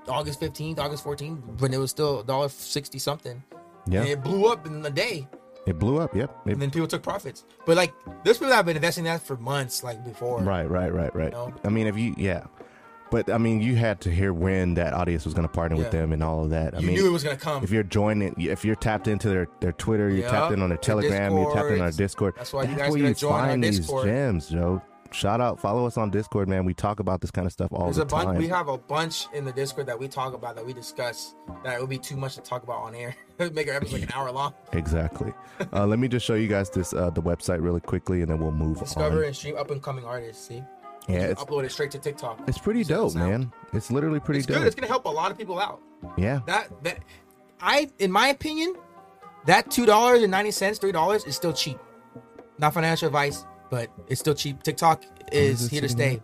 [0.08, 3.40] August fifteenth, August fourteenth, when it was still dollar sixty something.
[3.86, 4.00] Yeah.
[4.00, 5.28] And it blew up in a day,
[5.66, 6.14] It blew up.
[6.16, 6.30] Yep.
[6.46, 7.44] It- and then people took profits.
[7.66, 7.92] But like,
[8.24, 10.40] there's people that have been investing in that for months, like before.
[10.42, 10.68] right.
[10.68, 10.92] Right.
[10.92, 11.14] Right.
[11.14, 11.32] Right.
[11.32, 11.52] know?
[11.64, 12.44] I mean, if you, yeah.
[13.10, 15.90] But I mean, you had to hear when that Audius was going to partner with
[15.90, 16.76] them and all of that.
[16.76, 17.64] I You mean, knew it was gonna come.
[17.64, 20.78] if you're joining, if you're tapped into their, their Twitter, you're tapped in on their
[20.78, 22.34] Telegram, you're tapped in on our Discord.
[22.36, 24.06] That's why you guys where gotta you join our find these Discord.
[24.06, 24.80] gems, Joe.
[25.12, 26.64] Shout out, follow us on Discord, man.
[26.64, 28.26] We talk about this kind of stuff all There's the a bunch.
[28.26, 28.36] time.
[28.38, 31.34] We have a bunch in the Discord that we talk about that we discuss.
[31.64, 33.16] That it would be too much to talk about on air.
[33.38, 34.54] Make our episode like an hour long.
[34.72, 35.32] exactly.
[35.72, 38.38] uh, let me just show you guys this uh, the website really quickly, and then
[38.38, 39.10] we'll move Discover on.
[39.10, 40.46] Discover and stream up and coming artists.
[40.46, 40.62] See,
[41.08, 42.40] Yeah, it's upload it straight to TikTok.
[42.46, 43.50] it's pretty So dope, man.
[43.72, 44.58] It's literally pretty It's dope.
[44.58, 44.66] good.
[44.68, 45.80] It's gonna help a lot of people out.
[46.16, 46.98] yeah, That that
[47.60, 48.76] I, in my opinion,
[49.46, 51.78] that two dollars and ninety cents, three dollars is still cheap.
[52.58, 54.62] Not financial advice, but it's still cheap.
[54.62, 56.20] TikTok is here to stay.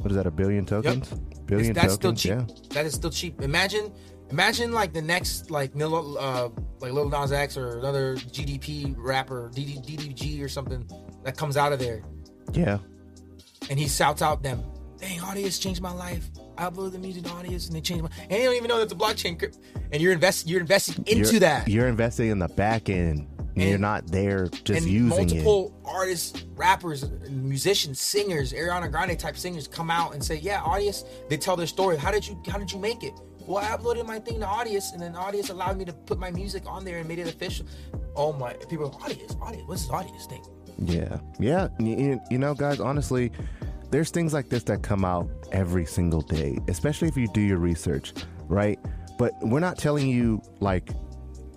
[0.00, 0.26] what is that?
[0.26, 1.08] A billion tokens?
[1.46, 2.32] Billion It's- that's still cheap.
[2.32, 2.44] Yeah.
[2.70, 3.40] That is still cheap.
[3.40, 3.92] Imagine,
[4.30, 6.48] imagine like the next like Lil, uh,
[6.80, 10.86] like Lil Nas X or another GDP rapper, DD, DDG or something
[11.24, 12.02] that comes out of there,
[12.52, 12.78] Yeah.
[13.70, 14.62] and he shouts out them,
[14.98, 16.30] "Dang, Audius changed my life.
[16.58, 18.78] I uploaded the music to Audius, and they changed my." And they don't even know
[18.78, 19.40] that's a blockchain,
[19.92, 21.68] and you're invest, you're investing into you're, that.
[21.68, 23.26] You're investing in the back end.
[23.56, 29.36] And you're not there just and using multiple artists, rappers, musicians, singers, Ariana Grande type
[29.36, 31.96] singers come out and say, "Yeah, Audius." They tell their story.
[31.96, 33.14] How did you How did you make it?
[33.46, 36.30] Well, I uploaded my thing to Audius, and then Audius allowed me to put my
[36.30, 37.66] music on there and made it official.
[38.14, 38.52] Oh my!
[38.68, 39.66] People, are, Audius, Audius.
[39.66, 40.44] What's this Audius thing?
[40.78, 41.18] Yeah.
[41.38, 41.68] Yeah.
[41.78, 43.32] You, you know, guys, honestly,
[43.90, 47.58] there's things like this that come out every single day, especially if you do your
[47.58, 48.12] research,
[48.48, 48.78] right?
[49.18, 50.90] But we're not telling you, like,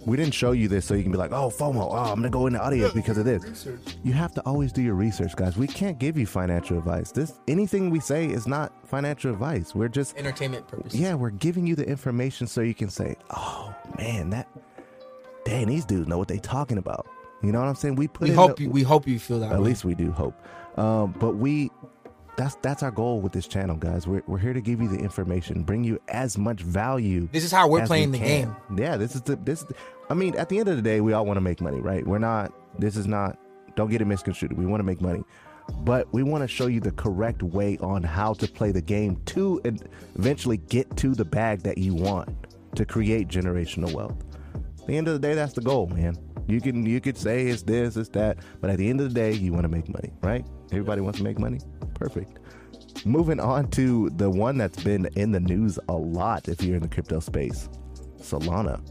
[0.06, 2.24] we didn't show you this so you can be like, oh, FOMO, oh, I'm going
[2.24, 3.68] to go in the Audius because of this.
[4.04, 5.58] You have to always do your research, guys.
[5.58, 7.12] We can't give you financial advice.
[7.12, 9.76] This anything we say is not financial advice.
[9.76, 11.00] We're just Entertainment purposes.
[11.00, 14.48] yeah, we're giving you the information so you can say, "Oh man, that
[15.46, 17.06] dang, these dudes know what they talking about."
[17.42, 17.96] You know what I'm saying?
[17.96, 18.70] We put We hope the- you.
[18.70, 19.52] We hope you feel that.
[19.52, 19.70] at way.
[19.70, 20.36] least we do hope.
[20.78, 21.72] Um, but we
[22.38, 24.08] that's that's our goal with this channel, guys.
[24.08, 27.28] We're we're here to give you the information, bring you as much value.
[27.32, 28.28] This is how we're as we playing the can.
[28.68, 28.78] game.
[28.78, 29.66] Yeah, this is the this.
[30.10, 32.06] I mean, at the end of the day, we all want to make money, right?
[32.06, 32.54] We're not.
[32.80, 33.38] This is not.
[33.76, 34.54] Don't get it misconstrued.
[34.54, 35.24] We want to make money,
[35.82, 39.22] but we want to show you the correct way on how to play the game
[39.28, 42.30] to and eventually get to the bag that you want
[42.76, 44.24] to create generational wealth.
[44.82, 46.18] At the end of the day, that's the goal, man.
[46.48, 49.14] You can you could say it's this, it's that, but at the end of the
[49.14, 50.46] day, you want to make money, right?
[50.72, 51.60] Everybody wants to make money.
[52.00, 52.40] Perfect.
[53.06, 56.82] Moving on to the one that's been in the news a lot if you're in
[56.82, 57.70] the crypto space,
[58.20, 58.82] Solana.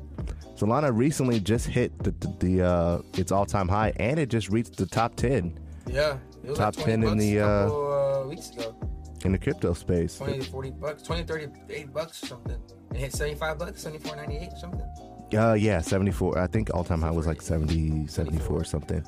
[0.57, 4.49] Solana recently just hit the, the, the uh, its all time high, and it just
[4.51, 6.19] reached the top ten Yeah.
[6.45, 8.77] It was Top like 10 in the, a uh, couple, uh, weeks ago.
[9.25, 10.17] in the crypto space.
[10.17, 12.63] 20 to 40 bucks, 20 38 bucks or something.
[12.91, 15.39] And hit 75 bucks, 74.98 or something.
[15.39, 16.39] Uh, yeah, 74.
[16.39, 19.05] I think all time high was like 70, 74 something.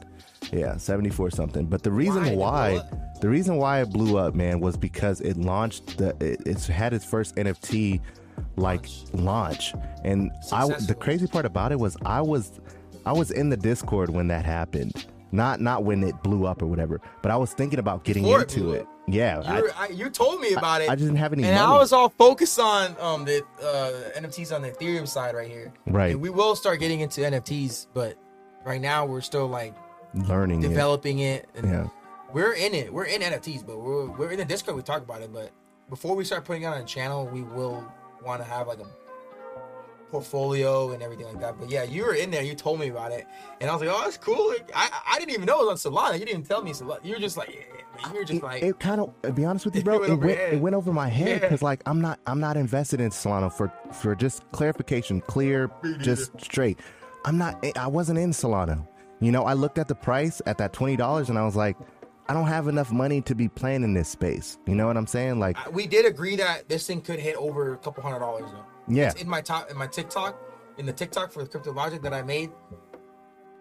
[0.53, 1.67] Yeah, 74 something.
[1.67, 2.83] But the reason Why why,
[3.21, 6.93] the reason why it blew up, man, was because it launched the it, it's had
[6.93, 8.01] its first NFT
[8.57, 9.75] like launch.
[10.05, 12.61] And I the crazy part about it was I was
[13.07, 15.07] I was in the Discord when that happened.
[15.33, 18.43] Not not when it blew up or whatever, but I was thinking about getting Before
[18.43, 18.87] into blew it.
[19.07, 20.89] Yeah, You, I, I, you told me about it.
[20.89, 21.67] I just didn't have any and money.
[21.67, 25.73] I was all focused on um the uh, NFTs on the Ethereum side right here.
[25.87, 26.13] Right.
[26.13, 28.17] And we will start getting into NFTs, but
[28.65, 29.75] right now we're still like
[30.15, 31.49] learning developing it.
[31.55, 31.87] and Yeah.
[32.33, 32.93] We're in it.
[32.93, 34.77] We're in NFTs, but we're we're in the Discord.
[34.77, 35.51] We talk about it, but
[35.89, 37.85] before we start putting it on a channel, we will
[38.25, 38.87] want to have like a
[40.11, 41.59] portfolio and everything like that.
[41.59, 42.43] But yeah, you were in there.
[42.43, 43.27] You told me about it,
[43.61, 45.85] and I was like, "Oh, that's cool." Like, I I didn't even know it was
[45.87, 46.19] on Solana.
[46.19, 47.05] You didn't tell me Solana.
[47.05, 49.45] You were just like, yeah, you were just it, like, it kind of to be
[49.45, 51.39] honest with you It bro went it went, it went over my head Yeah.
[51.41, 56.41] because like i'm not i'm not invested in solana for for just clarification clear just
[56.41, 56.79] straight
[57.27, 57.63] I'm not.
[57.77, 58.89] I wasn't in Solano.
[59.21, 61.77] You know, I looked at the price at that twenty dollars, and I was like,
[62.29, 64.59] I don't have enough money to be playing in this space.
[64.67, 65.39] You know what I'm saying?
[65.41, 68.65] Like, We did agree that this thing could hit over a couple hundred dollars though.
[68.95, 69.11] Yeah.
[69.11, 70.41] It's in my top in my TikTok,
[70.79, 72.51] in the TikTok for the crypto logic that I made,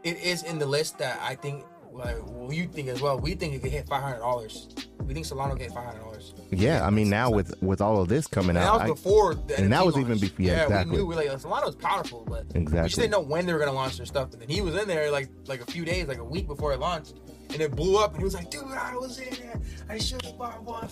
[0.03, 3.19] it is in the list that I think like well you think as well.
[3.19, 4.69] We think it could hit five hundred dollars.
[5.03, 6.33] We think Solano could hit five hundred dollars.
[6.51, 6.85] yeah.
[6.85, 9.33] I mean, now with with all of this coming And that out, was I- before
[9.35, 10.91] the and that was even before- yeah, exactly.
[10.91, 12.89] we knew we were like Solano's powerful, but we Exactly.
[12.89, 14.31] just didn't know when they were gonna launch their stuff.
[14.33, 16.73] And then he was in there like like a few days, like a week before
[16.73, 17.15] it launched,
[17.51, 18.11] and it blew up.
[18.11, 19.59] And he was like, "Dude, I was in there.
[19.89, 20.87] I should have bought one."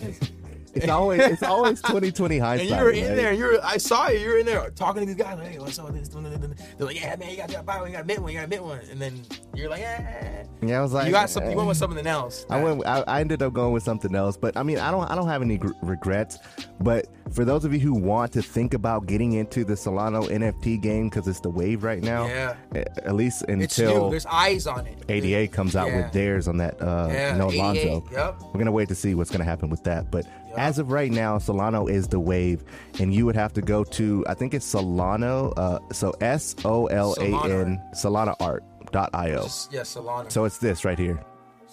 [0.84, 2.70] It's always it's always 2020 hindsight.
[2.72, 3.16] And you were in right?
[3.16, 3.34] there.
[3.34, 3.60] You were.
[3.64, 4.20] I saw you.
[4.20, 5.38] You were in there talking to these guys.
[5.38, 6.10] Like, hey, what's up with this?
[6.10, 7.92] They're like, yeah, man, you got to buy one.
[7.92, 8.32] You got mint one.
[8.34, 8.80] You got mint one.
[8.92, 9.22] And then
[9.56, 10.44] you're like, yeah.
[10.62, 11.52] Yeah, I was like, You got something.
[11.52, 11.80] You went with eh.
[11.80, 12.46] something else.
[12.50, 12.86] I went.
[12.86, 15.10] I, I ended up going with something else, but I mean, I don't.
[15.10, 16.40] I don't have any gr- regrets.
[16.80, 20.82] But for those of you who want to think about getting into the Solano NFT
[20.82, 22.56] game because it's the wave right now, Yeah.
[22.74, 25.04] At least until There's eyes on it.
[25.10, 26.04] ADA comes out Yeah.
[26.04, 26.82] with theirs on that.
[26.82, 28.04] Uh, Yeah, no 88, Alonzo.
[28.12, 28.42] yep.
[28.54, 30.10] We're gonna wait to see what's gonna happen with that.
[30.12, 30.26] But
[30.58, 32.64] as of right now, Solano is the wave,
[33.00, 34.26] and you would have to go to.
[34.28, 35.52] I think it's Solano.
[35.52, 39.44] Uh, so S O L A N SolanaArt.io.
[39.44, 40.32] Just, yeah, Solana.
[40.32, 41.24] So it's this right here.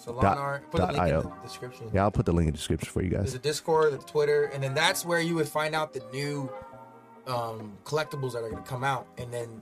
[0.05, 0.61] Solana.
[0.69, 1.21] Put the link IO.
[1.21, 1.89] in the description.
[1.93, 3.21] Yeah, I'll put the link in the description for you guys.
[3.21, 6.49] There's a Discord, the Twitter, and then that's where you would find out the new
[7.27, 9.07] um, collectibles that are going to come out.
[9.17, 9.61] And then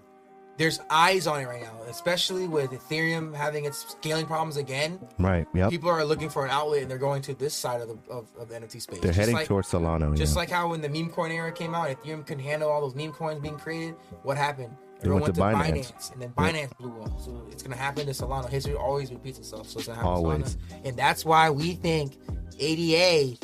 [0.57, 4.99] there's eyes on it right now, especially with Ethereum having its scaling problems again.
[5.17, 5.47] Right.
[5.53, 5.69] Yeah.
[5.69, 8.27] People are looking for an outlet, and they're going to this side of the of,
[8.37, 8.99] of the NFT space.
[8.99, 10.13] They're Just heading like, towards Solano.
[10.15, 10.39] Just yeah.
[10.39, 13.13] like how when the meme coin era came out, Ethereum couldn't handle all those meme
[13.13, 13.95] coins being created.
[14.21, 14.75] What happened?
[15.01, 15.91] They went to Binance.
[15.91, 16.13] Binance.
[16.13, 17.19] and then Binance blew up.
[17.19, 18.49] So it's gonna happen to Solana.
[18.49, 19.67] History always repeats itself.
[19.69, 20.55] So it's gonna happen to Always.
[20.55, 20.85] Solana.
[20.85, 22.17] and that's why we think
[22.59, 23.37] ADA,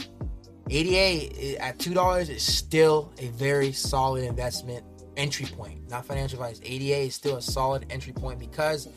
[0.70, 4.86] ADA at two dollars is still a very solid investment
[5.20, 5.88] entry point.
[5.90, 6.60] Not financial advice.
[6.64, 8.88] ADA is still a solid entry point because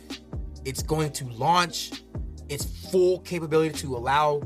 [0.65, 2.05] it's going to launch
[2.49, 4.43] its full capability to allow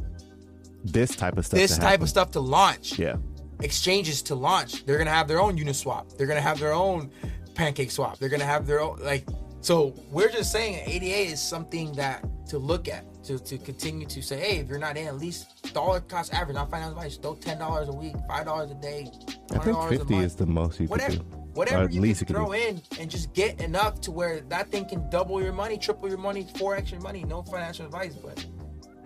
[0.84, 1.58] this type of stuff.
[1.58, 2.02] this to type happen.
[2.04, 3.16] of stuff to launch Yeah.
[3.60, 4.84] exchanges to launch.
[4.86, 6.16] They're gonna have their own Uniswap.
[6.16, 7.10] They're gonna have their own
[7.54, 8.18] Pancake Swap.
[8.18, 9.26] They're gonna have their own like.
[9.60, 14.22] So we're just saying ADA is something that to look at to, to continue to
[14.22, 17.34] say, hey, if you're not in, at least dollar cost average, not financial advice, throw
[17.34, 19.10] ten dollars a week, five dollars a day,
[19.50, 21.45] I think $100 a fifty is the most you whatever, could do.
[21.56, 24.84] Whatever at you least can throw in and just get enough to where that thing
[24.84, 27.24] can double your money, triple your money, four extra money.
[27.24, 28.44] No financial advice, but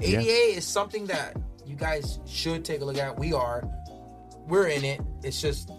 [0.00, 0.56] ADA Yeah.
[0.58, 3.18] is something that you guys should take a look at.
[3.18, 3.62] We are,
[4.48, 5.00] we're in it.
[5.22, 5.70] It's just,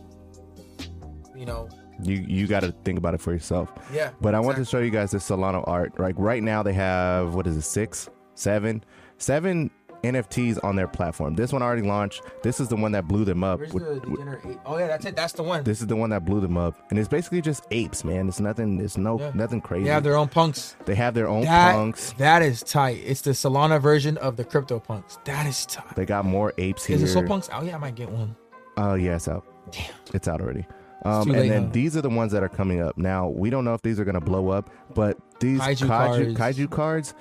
[1.36, 1.67] you know,
[2.03, 3.69] You you got to think about it for yourself.
[3.93, 4.12] yeah.
[4.21, 5.99] But I want to show you guys this Solano art.
[5.99, 8.84] Like right now, they have what is it, six, seven,
[9.17, 9.69] seven
[10.03, 11.35] NFTs on their platform.
[11.35, 12.23] This one already launched.
[12.43, 13.59] This is the one that blew them up.
[13.59, 14.59] Where's With- the with- degenerate ape?
[14.65, 15.15] Oh yeah, that's it.
[15.15, 15.63] That's the one.
[15.63, 18.27] this is the one that blew them up, and it's basically just apes, man.
[18.27, 18.79] It's nothing.
[18.81, 19.31] It's no Yeah.
[19.33, 19.83] nothing crazy.
[19.85, 20.75] They have their own punks.
[20.85, 22.13] They have their own That, punks.
[22.17, 23.01] that is tight.
[23.05, 25.19] It's the Solana version of the crypto punks.
[25.25, 25.95] That is tight.
[25.95, 26.95] They got more apes here.
[26.95, 27.49] Is it Soul Punks?
[27.53, 28.35] Oh yeah, I might get one.
[28.77, 29.45] Oh yeah, it's out.
[29.71, 29.85] Damn.
[30.13, 30.65] It's out already.
[31.03, 31.69] Um, and late, then huh?
[31.71, 32.95] these are the ones that are coming up.
[32.97, 36.57] Now we don't know if these are gonna blow up, but these Kaiju kaiju, cards.
[36.59, 37.13] kaiju cards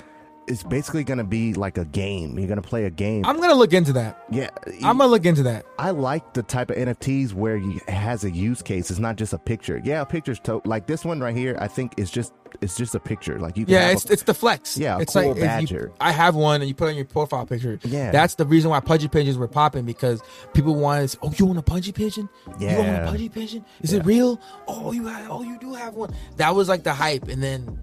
[0.51, 2.39] is basically gonna be like a game.
[2.39, 3.25] You're gonna play a game.
[3.25, 4.25] I'm gonna look into that.
[4.31, 4.51] yeah,
[4.83, 5.65] I'm gonna look into that.
[5.79, 8.91] I like the type of NFTs where you, it has a use case.
[8.91, 9.81] It's not just a picture.
[9.85, 11.57] Yeah, a picture's to like this one right here.
[11.61, 13.39] I think it's just it's just a picture.
[13.39, 14.77] Like you Yeah, it's a- it's the flex.
[14.77, 15.93] Yeah, a it's cool like if you- badger.
[16.01, 17.79] I have one, and you put it on your profile picture.
[17.85, 18.11] Yeah.
[18.11, 20.21] that's the reason why pudgy pigeons were popping because
[20.53, 21.17] people wanted.
[21.23, 22.29] Oh, you want a pudgy pigeon?
[22.59, 22.73] Yeah.
[22.73, 23.65] You want a pudgy pigeon?
[23.83, 24.41] Is it real?
[24.67, 25.31] Oh, you have.
[25.31, 26.13] Oh, you do have one.
[26.37, 27.79] That was like the hype, and then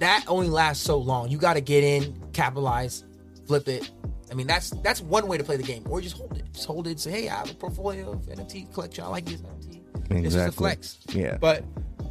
[0.00, 1.28] that only lasts so long.
[1.30, 3.04] You got to get in, capitalize,
[3.46, 3.90] flip it.
[4.30, 6.44] I mean, that's that's one way to play the game, or just hold it.
[6.52, 6.90] Just hold it.
[6.90, 9.04] And say, hey, I have a portfolio of NFT collection.
[9.04, 9.82] I like this NFT.
[10.10, 10.20] Exactly.
[10.22, 10.98] This is a flex.
[11.12, 11.36] Yeah.
[11.40, 11.64] But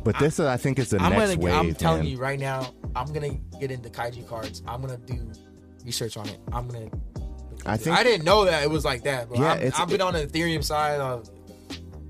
[0.04, 1.46] but this I think is the I'm next gonna.
[1.46, 1.54] wave.
[1.54, 2.08] I'm telling man.
[2.12, 2.74] you right now.
[2.96, 4.64] I'm gonna get into kaiju cards.
[4.68, 5.30] I'm gonna do
[5.84, 6.40] research on it.
[6.54, 6.90] I'm gonna.
[7.66, 9.28] I think I didn't know that it was like that.
[9.30, 11.30] But Yeah, it's- I've been on the Ethereum side of,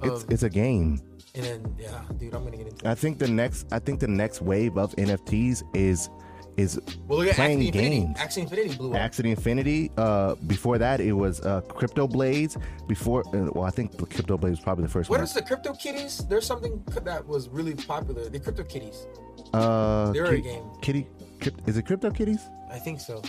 [0.03, 0.99] it's it's a game.
[1.36, 2.86] And then yeah, dude, I'm gonna get into.
[2.86, 2.89] it.
[2.89, 6.10] I think the next I think the next wave of NFTs is
[6.58, 8.00] is Well, look at playing Axie Infinity.
[8.00, 8.17] games.
[8.17, 9.12] Axie Infinity blew up.
[9.12, 9.91] Axie Infinity.
[9.98, 12.58] Uh, before that, it was uh, Crypto Blades.
[12.88, 15.24] Before, uh, well, I think Crypto Blades was probably the first What one.
[15.26, 16.26] is the Crypto Kitties?
[16.30, 18.30] There's something that was really popular.
[18.30, 19.06] The Crypto Kitties.
[19.54, 20.63] uh, They're a game.
[20.82, 21.08] Kitty,
[21.41, 22.39] Crypt, is it Crypto Kitties?
[22.71, 23.21] I think so.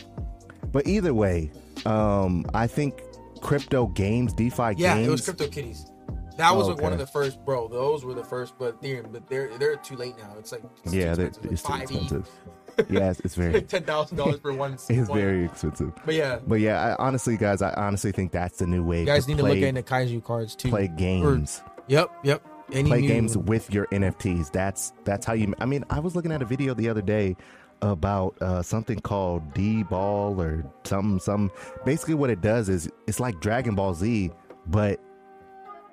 [0.71, 1.51] But either way,
[1.85, 3.03] um, I think
[3.41, 4.79] crypto games, DeFi Yeah, games.
[4.79, 5.87] Yeah, it was Crypto Kitties.
[6.37, 7.69] That was Oh, like one of the first, bro.
[7.69, 10.35] Those were the first, but Ethereum, but they're they're too late now.
[10.39, 11.53] It's like it's yeah, they're- expensive.
[11.53, 12.03] it's too Like 5E.
[12.03, 12.31] expensive.
[12.91, 14.73] yeah, it's, it's very, ten thousand dollars for one.
[14.89, 15.19] it's one.
[15.19, 15.93] very expensive.
[16.05, 19.01] But yeah, But yeah, I, honestly, guys, I honestly think that's the new way.
[19.01, 20.69] you guys to need play, to look into kaiju cards too.
[20.69, 21.63] play Or- games.
[21.89, 22.43] Yep, yep.
[22.73, 24.51] Any play new- games with your NFTs.
[24.53, 25.55] That's that's how you.
[25.61, 27.37] I mean, I was looking at a video the other day
[27.83, 31.51] about uh, something called D Ball or some some.
[31.85, 34.33] Basically, what it does is it's like Dragon Ball Z,
[34.67, 35.01] but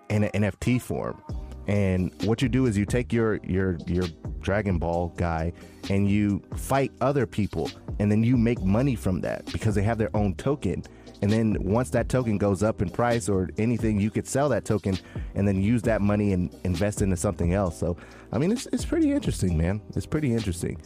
[0.09, 1.21] in an NFT form.
[1.67, 4.05] And what you do is you take your your your
[4.41, 5.53] Dragon Ball guy
[5.89, 9.97] and you fight other people, and then you make money from that because they have
[9.97, 10.83] their own token.
[11.21, 14.65] And then once that token goes up in price or anything, you could sell that
[14.65, 14.97] token
[15.35, 17.79] and then use that money and invest into something else.
[17.79, 17.95] So,
[18.33, 19.81] I mean, it's it's pretty interesting, man.
[19.95, 20.81] It's pretty interesting.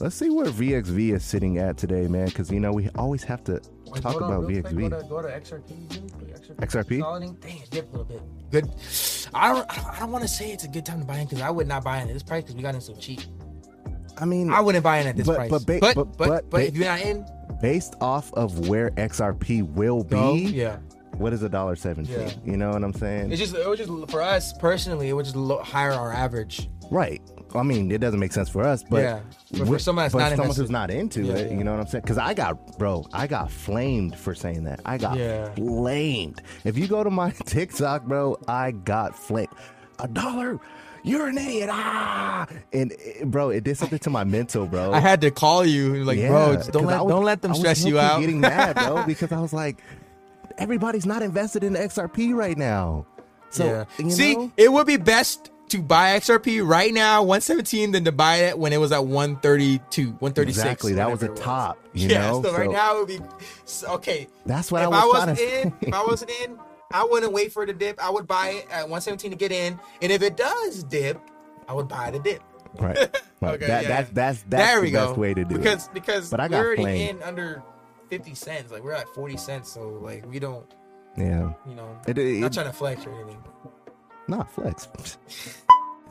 [0.00, 3.42] Let's see where VXV is sitting at today, man, because you know we always have
[3.44, 4.74] to Wait, talk about real quick.
[4.74, 4.90] VXV.
[4.90, 5.88] Go to, go to XRP.
[6.58, 7.00] XRP.
[7.00, 7.40] XRP?
[7.40, 8.22] Dang, it dipped a little bit.
[8.52, 8.70] Good.
[9.34, 9.86] I don't.
[9.88, 11.66] I don't, want to say it's a good time to buy in because I would
[11.66, 13.20] not buy in at this price because we got in so cheap.
[14.20, 15.50] I mean, I wouldn't buy in at this But- price.
[15.50, 17.26] but ba- but, but- but, but if you're not in,
[17.60, 20.34] based off of where XRP will be, go.
[20.34, 20.76] Yeah.
[21.16, 22.12] what is a dollar seventy?
[22.12, 22.30] Yeah.
[22.44, 23.32] You know what I'm saying?
[23.32, 25.08] It's just it was just for us personally.
[25.08, 25.36] It would just
[25.68, 26.68] higher our average.
[26.90, 27.20] right.
[27.54, 29.20] I mean, it doesn't make sense for us, but Yeah.
[29.52, 31.58] But for someone that's not someone who's not into Yeah, it, yeah.
[31.58, 32.02] you know what I'm saying?
[32.02, 34.80] Because I got, bro, I got flamed for saying that.
[34.84, 35.52] I got Yeah.
[35.54, 36.42] flamed.
[36.64, 39.48] If you go to my TikTok, bro, I got flamed.
[39.98, 40.60] A dollar.
[41.04, 41.70] You're an idiot.
[41.72, 44.92] Ah, and eh, bro, it did something to my mental, bro.
[44.94, 47.52] I had to call you, like, bro, just don't let was- don't let them I
[47.52, 48.20] was stress you out.
[48.20, 49.78] Getting mad, bro, because I was like,
[50.58, 53.06] everybody's not invested in XRP right now.
[53.50, 54.08] So yeah.
[54.10, 54.52] See, know?
[54.56, 58.72] it would be best to buy XRP right now, 117, than to buy it when
[58.72, 60.58] it was at 132, 136.
[60.58, 61.78] exactly that was a top.
[61.94, 63.20] You yeah, know, so right So now it would be
[63.64, 64.28] so, okay.
[64.46, 66.58] that's what if I was I wasn't in, if I wasn't in,
[66.92, 68.02] I wouldn't wait for it to dip.
[68.02, 71.20] I would buy it at 117 to get in, and if it does dip,
[71.68, 72.42] I would buy the dip.
[72.78, 73.16] right, right.
[73.42, 73.88] Okay, that, yeah.
[73.88, 75.94] that's that's that's there the best way to do because it.
[75.94, 77.18] because But I we're got already flamed.
[77.18, 77.62] in under
[78.08, 78.72] 50 cents.
[78.72, 80.66] Like we're at 40 cents, so like we don't,
[81.16, 83.42] Yeah, you know, it, it, not trying to flex or anything.
[84.28, 84.88] Nah, flex,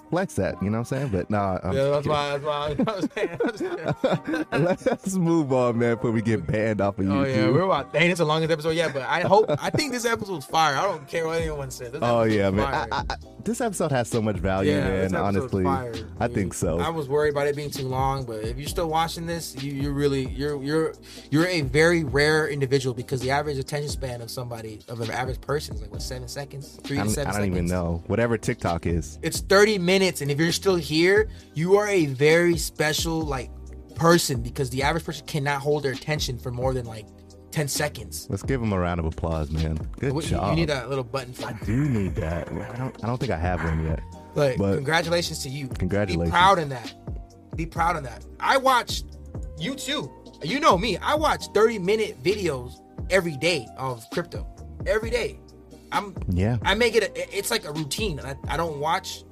[0.10, 0.62] flex that.
[0.62, 1.10] You know what I'm saying?
[1.10, 2.38] But nah, I'm yeah, that's why.
[2.38, 2.56] That's why.
[2.56, 3.10] I was.
[3.18, 4.46] I was saying.
[4.86, 7.18] Let's move on, man, before we get banned off of YouTube.
[7.18, 7.94] Oh yeah, we're about.
[7.94, 8.94] Dang, it's the longest episode yet.
[8.94, 9.46] But I hope.
[9.62, 10.76] I think this episode's fire.
[10.76, 11.92] I don't care what anyone says.
[11.92, 12.66] This Oh yeah, man.
[12.66, 15.16] I, I, I, this episode has so much value, yeah, man.
[15.16, 16.80] Honestly, fire, I think so.
[16.80, 19.72] I was worried about it being too long, but if you're still watching this, you,
[19.74, 20.94] you're really you're you're
[21.32, 25.40] you're a very rare individual because the average attention span of somebody of an average
[25.42, 27.58] person is like what seven seconds, three to seven I don't seconds.
[27.58, 28.04] even know.
[28.08, 29.20] Whatever TikTok is.
[29.22, 33.50] It's 30 minutes, and if you're still here, you are a very special like
[33.96, 37.06] person because the average person cannot hold their attention for more than like
[37.52, 38.28] 10 seconds.
[38.30, 39.78] Let's give him a round of applause, man.
[40.00, 40.52] Good you, job.
[40.52, 42.48] you need that little button for I do need that.
[42.50, 43.04] I don't.
[43.04, 44.00] I don't think I have one yet.
[44.36, 45.68] But, But- congratulations to you.
[45.68, 46.30] Congratulations.
[46.30, 46.94] Be proud in that.
[47.56, 48.24] Be proud in that.
[48.40, 49.06] I watched
[49.58, 50.12] you too.
[50.44, 50.98] You know me.
[50.98, 52.74] I watch 30 minute videos
[53.10, 54.46] every day of crypto.
[54.86, 55.40] Every day.
[55.92, 56.58] I'm Yeah.
[56.64, 58.20] I make it a, it's like a routine.
[58.20, 59.24] I, I don't watch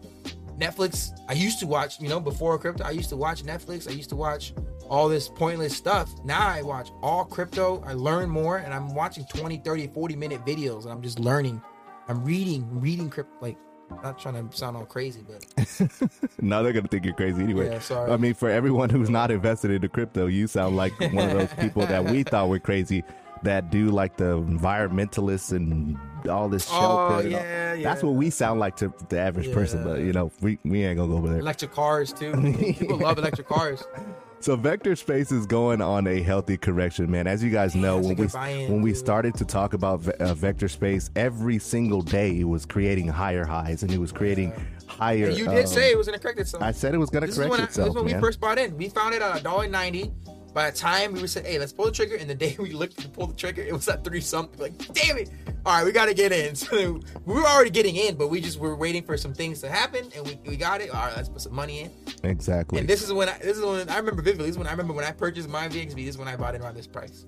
[0.58, 1.12] Netflix.
[1.28, 3.88] I used to watch, you know, before crypto, I used to watch Netflix.
[3.88, 4.54] I used to watch
[4.90, 6.12] all this pointless stuff.
[6.24, 7.84] Now I watch all crypto.
[7.86, 11.62] I learn more and I'm watching 20, 30, 40 minute videos and I'm just learning.
[12.08, 13.58] I'm reading, reading crypto like
[14.04, 15.46] not trying to sound all crazy, but
[16.42, 17.70] no, they're gonna think you're crazy anyway.
[17.70, 18.12] Yeah, sorry.
[18.12, 21.54] I mean, for everyone who's not invested into crypto, you sound like one of those
[21.60, 23.04] people that we thought were crazy
[23.44, 25.98] that do like the environmentalists and
[26.30, 27.28] all this Oh, shelter.
[27.28, 30.32] and all- yeah, That's what we sound like to the average person, but you know,
[30.42, 31.40] we, we ain't gonna go over there.
[31.40, 32.32] electric cars too.
[32.80, 33.84] People love electric cars.
[34.40, 37.26] So Vector Space is going on a healthy correction, man.
[37.26, 40.68] As you guys know, when we when we started to talk about ve- uh, Vector
[40.68, 44.54] Space, every single day it was creating higher highs and it was creating
[44.88, 45.30] higher.
[45.30, 46.62] You did um, say it was gonna correct itself.
[46.62, 48.06] I said it was going to This is correct when, I, this itself, is when
[48.06, 48.78] we first bought in.
[48.78, 50.12] We found it at a dollar ninety.
[50.56, 52.72] By the time we were saying, "Hey, let's pull the trigger," and the day we
[52.72, 54.58] looked to pull the trigger, it was at three something.
[54.58, 55.30] Like, damn it!
[55.66, 56.56] All right, we got to get in.
[56.66, 59.70] So we were already getting in, but we just were waiting for some things to
[59.70, 60.92] happen, and we, we got it.
[60.92, 61.92] All right, let's put some money in.
[62.24, 62.80] exactly.
[62.80, 64.46] And this is when I, this is when I remember vividly.
[64.46, 65.96] This is when I remember when I purchased my VXV.
[65.96, 67.26] This is when I bought it around this price.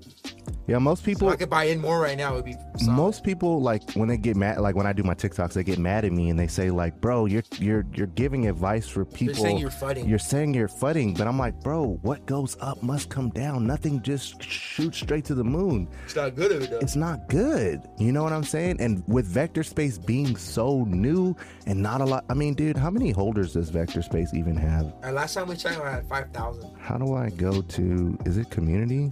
[0.67, 1.27] Yeah, most people.
[1.29, 2.33] So I could buy in more right now.
[2.33, 2.95] It would be solid.
[2.95, 5.79] most people like when they get mad like when i do my tiktoks they get
[5.79, 9.33] mad at me and they say like bro you're you're you're giving advice for people
[9.35, 10.07] saying you're fudding.
[10.07, 13.99] you're saying you're fudding but i'm like bro what goes up must come down nothing
[14.03, 16.77] just shoots straight to the moon It's not good of it though.
[16.79, 21.35] it's not good you know what i'm saying and with vector space being so new
[21.65, 24.93] and not a lot i mean dude how many holders does vector space even have
[25.03, 26.69] Uh, last time we checked, I had five thousand.
[26.79, 29.11] how do i go to is it community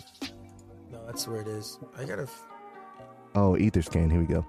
[1.15, 1.79] that's where it is.
[1.97, 2.23] I gotta.
[2.23, 2.43] f-
[3.35, 4.45] oh etherscan here we go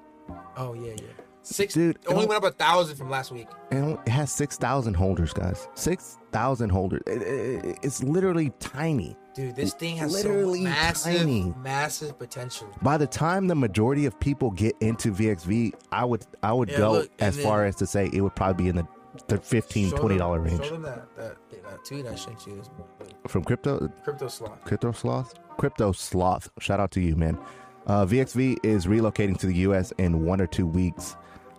[0.57, 1.07] Oh yeah, yeah.
[1.43, 3.47] Six, Dude, only went up a thousand from last week.
[3.71, 5.69] And it has 6,000 holders, guys.
[5.75, 7.03] 6,000 holders.
[7.07, 9.17] It- it- it's literally tiny.
[9.33, 11.55] Dude, this thing has Literally so massive, tiny.
[11.63, 12.67] massive potential.
[12.83, 16.79] By the time the majority of people get into VXV, I would I would Yeah,
[16.79, 18.87] go look, as then- far as to say it would probably be in the,
[19.29, 22.57] the 15 Show 20 them- range Show them that, that, that tweet I sent you.
[22.57, 23.15] This morning.
[23.25, 24.65] Uh, from crypto Crypto slot.
[24.65, 27.39] crypto sloth crypto sloth shout out to you man
[27.87, 31.17] uh, vxv is relocating to the us in one or two weeks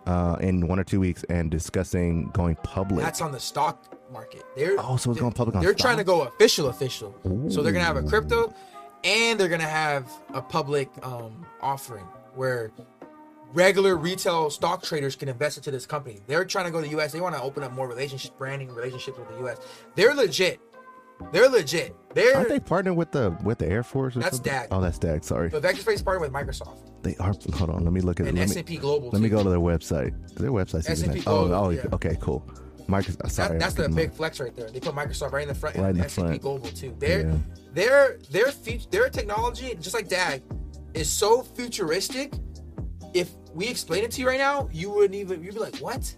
[0.08, 4.44] uh, in one or two weeks and discussing going public That's on the stock market.
[4.56, 7.14] They're Oh, so it's going public on They're trying to go official, official.
[7.50, 8.54] So they're gonna have a crypto,
[9.04, 12.72] and they're gonna have a public um, offering where
[13.54, 16.20] regular retail stock traders can invest into this company.
[16.28, 17.12] They're trying to go to the U.S.
[17.12, 19.58] They want to open up more relationship branding relationships with the U.S.
[19.96, 20.60] They're legit.
[21.32, 21.96] They're legit.
[22.14, 24.52] They're aren't they partnered with the with the air force or That's something?
[24.52, 24.68] DAG.
[24.72, 28.02] oh that's dag sorry Vector Space partnered with Microsoft they are hold on let me
[28.02, 29.10] look at and S and P Global.
[29.12, 31.82] let me go to their website their website S&P oh Global, oh yeah.
[31.94, 32.44] okay cool
[32.88, 34.70] Microsoft That, sorry that's the big flex right there.
[34.72, 36.42] They put Microsoft right in the front, Right in and the S&P front.
[36.42, 36.96] Global too.
[36.98, 37.36] Their Yeah.
[37.74, 40.42] their their fut- their technology, just like DAG,
[40.96, 42.34] is so futuristic.
[43.14, 46.16] If we explain it to you right now, you wouldn't even you'd be like, "What?"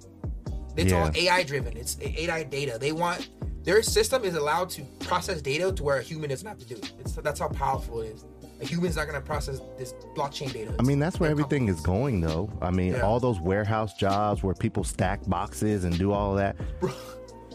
[0.77, 1.75] It's all AI driven.
[1.75, 2.77] It's AI data.
[2.79, 3.27] They want
[3.69, 6.73] their system is allowed to process data to where a human doesn't have to do
[6.73, 6.91] it.
[7.01, 8.25] It's, that's how powerful it is.
[8.61, 10.73] A human's not going to process this blockchain data.
[10.79, 12.49] I mean, that's where everything is going, though.
[12.63, 13.01] I mean, Yeah.
[13.01, 16.55] all those warehouse jobs where people stack boxes and do all of that.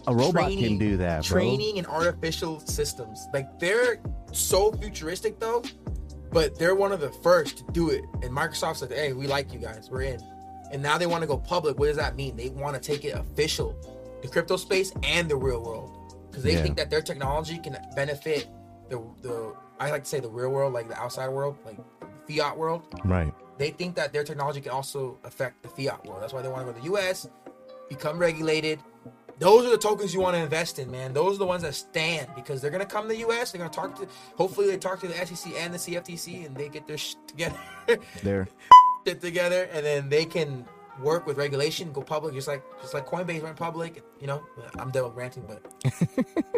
[0.06, 1.40] A robot can do that, bro.
[1.40, 3.26] Training and artificial systems.
[3.34, 4.00] Like they're
[4.30, 5.64] so futuristic though,
[6.30, 8.04] but they're one of the first to do it.
[8.22, 9.88] And Microsoft said, "Hey, we like you guys.
[9.90, 10.20] We're in."
[10.70, 11.76] And now they want to go public.
[11.78, 12.36] What does that mean?
[12.36, 13.74] They want to take it official,
[14.22, 15.90] the crypto space and the real world,
[16.34, 16.62] because they Yeah.
[16.62, 18.48] think that their technology can benefit
[18.88, 19.54] the the.
[19.78, 21.78] I like to say the real world, like the outside world, like
[22.28, 23.32] fiat world Right.
[23.58, 26.22] they think that their technology can also affect the fiat world.
[26.22, 27.28] That's why they want to go to the US,
[27.88, 28.78] become regulated.
[29.38, 31.12] Those are the tokens you want to invest in, man.
[31.12, 33.50] Those are the ones that stand because they're gonna come to the US.
[33.52, 34.06] They're gonna talk to.
[34.36, 37.58] Hopefully, they talk to the SEC and the CFTC, and they get their shit together,
[38.22, 38.48] There.
[39.06, 40.64] shit together, and then they can
[41.00, 44.02] work with regulation, go public, just like just like Coinbase went public.
[44.20, 44.42] You know,
[44.78, 45.62] I'm done with ranting, but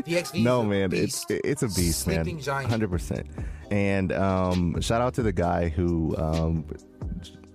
[0.05, 0.43] VXV.
[0.43, 1.30] No, is a man, it's beast.
[1.45, 2.24] it's a beast, man.
[2.24, 2.70] Sleeping giant.
[2.70, 3.26] Hundred percent.
[3.70, 6.66] And um, shout out to the guy who um,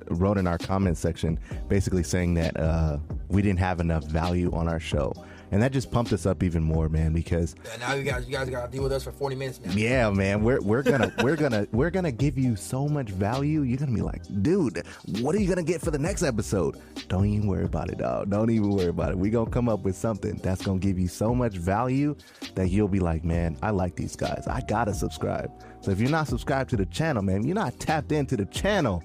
[0.10, 2.98] wrote in our comment section, basically saying that uh,
[3.30, 5.14] we didn't have enough value on our show,
[5.52, 7.14] and that just pumped us up even more, man.
[7.14, 9.60] Because And now you guys, you guys got to deal with us for 40 minutes
[9.64, 9.72] now.
[9.74, 13.62] yeah, man, we're we're gonna we're gonna we're gonna give you so much value.
[13.64, 14.84] You're gonna be like, dude,
[15.20, 16.78] what are you gonna get for the next episode?
[17.08, 18.30] Don't even worry about it, dog.
[18.30, 19.18] Don't even worry about it.
[19.18, 22.16] We gonna come up with something that's gonna give you so much value
[22.56, 24.47] that you'll be like, man, I like these guys.
[24.47, 25.52] I gotta subscribe.
[25.82, 29.04] So if you're not subscribed to the channel, man, you're not tapped into the channel.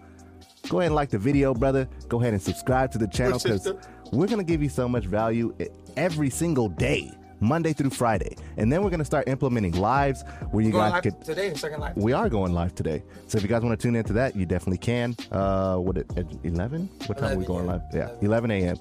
[0.69, 1.89] Go ahead and like the video, brother.
[2.09, 3.73] Go ahead and subscribe to the channel because
[4.13, 5.55] we're gonna give you so much value
[5.97, 7.11] every single day.
[7.39, 11.53] Monday through Friday, and then we're gonna start implementing lives where you guys could today,
[11.53, 11.95] second live.
[11.95, 13.03] we are going live today.
[13.27, 15.15] So if you guys want to tune into that, you definitely can.
[15.31, 16.07] Uh, what at
[16.45, 16.89] eleven?
[17.05, 17.73] What time are we 11, going yeah.
[17.73, 17.83] live?
[17.93, 18.79] Yeah, eleven a.m.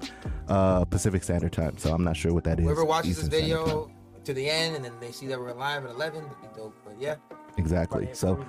[0.48, 1.76] Uh, Pacific Standard Time.
[1.76, 2.64] So I'm not sure what that is.
[2.64, 3.90] Whoever watches Eastern this video
[4.26, 6.74] to the end and then they see that we're live at 11, that'd be dope.
[6.84, 7.14] But yeah.
[7.56, 8.06] Exactly.
[8.06, 8.44] Right, So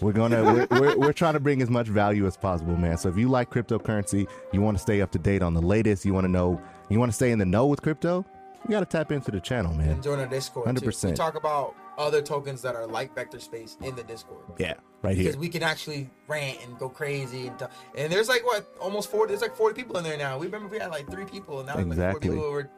[0.00, 2.96] we're gonna we're, we're, we're trying to bring as much value as possible, man.
[2.98, 6.04] So if you like cryptocurrency, you want to stay up to date on the latest,
[6.04, 8.24] you want to know, you want to stay in the know with crypto,
[8.64, 9.90] you got to tap into the channel, man.
[9.90, 10.66] and join our Discord.
[10.68, 11.10] 100%.
[11.10, 14.42] We talk about other tokens that are like Vector Space in the Discord.
[14.58, 15.26] Yeah, right here.
[15.26, 17.70] Because we can actually rant and go crazy and talk.
[17.96, 20.38] and there's like what almost 40 there's like 40 people in there now.
[20.38, 22.28] We remember we had like three people and now there's like Exactly.
[22.28, 22.70] four people who are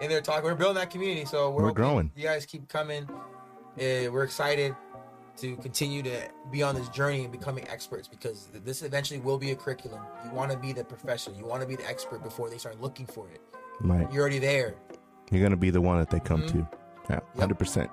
[0.00, 0.44] in there talking.
[0.44, 2.12] We're building that community, so we're, We're growing.
[2.14, 3.02] You guys keep coming.
[3.76, 4.74] Uh, we're excited
[5.40, 9.50] to continue to be on this journey and becoming experts because this eventually will be
[9.52, 10.00] a curriculum.
[10.24, 12.80] You want to be the professor, you want to be the expert before they start
[12.80, 13.40] looking for it.
[13.80, 14.10] right.
[14.12, 14.74] You're already there.
[15.30, 16.60] You're gonna be the one that they come Mm-hmm.
[16.62, 16.68] to.
[17.10, 17.90] Yeah, hundred percent.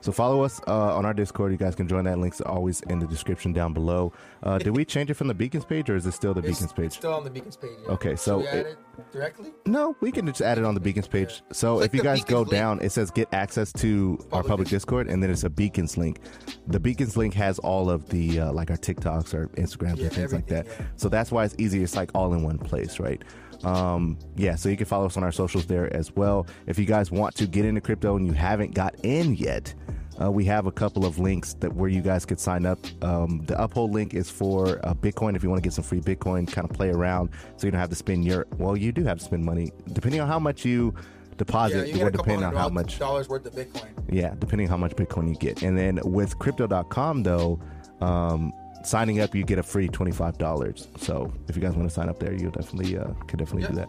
[0.00, 1.52] So follow us uh, on our Discord.
[1.52, 2.18] You guys can join that.
[2.18, 4.12] Links are always in the description down below.
[4.42, 6.48] Uh, did we change it from the Beacons page, or is it still the It's,
[6.48, 6.92] Beacons it's page?
[6.92, 7.70] still on the Beacons page.
[7.84, 7.90] yeah.
[7.92, 8.76] Okay, so it-
[9.12, 9.52] directly.
[9.66, 11.42] No, we can just add it on the Beacons page.
[11.52, 12.50] So It's like if you guys go link.
[12.50, 15.96] down, it says get access to our Public public Discord, and then it's a Beacons
[15.98, 16.20] link.
[16.68, 20.12] The Beacons link has all of the uh, like our TikToks or Instagrams Yeah, and
[20.12, 20.66] things like that.
[20.66, 20.86] yeah.
[20.96, 21.82] So that's why it's easy.
[21.82, 23.22] It's like all in one place, right?
[23.64, 26.46] Um, yeah, so you can follow us on our socials there as well.
[26.66, 29.74] If you guys want to get into crypto and you haven't got in yet,
[30.22, 32.78] uh, we have a couple of links that where you guys could sign up.
[33.04, 36.00] Um, the Uphold link is for uh, Bitcoin if you want to get some free
[36.00, 38.46] Bitcoin, kind of play around, so you don't have to spend your.
[38.56, 40.94] Well, you do have to spend money depending on how much you
[41.36, 42.98] deposit Yeah, you will get a couple depend on how much.
[42.98, 43.88] dollars worth of Bitcoin.
[44.10, 45.62] Yeah, depending on how much Bitcoin you get.
[45.62, 47.60] And then with crypto.com though,
[48.00, 48.52] um,
[48.86, 50.88] signing up, you get a free twenty five dollars.
[50.98, 53.68] So if you guys want to sign up there, you definitely uh, could definitely Yeah.
[53.68, 53.88] do that.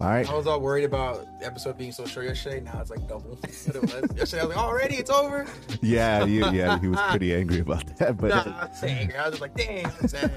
[0.00, 0.28] All right.
[0.28, 2.60] I was all worried about the episode being so short yesterday.
[2.60, 3.30] Now it's like double.
[3.40, 3.44] what
[3.76, 4.16] it was.
[4.16, 5.46] yesterday I was like, already it's over.
[5.82, 8.30] Yeah, you, yeah, he was pretty angry about that, but.
[8.30, 9.16] Nah, I was angry.
[9.16, 10.32] I was just like, dang, I'm sad.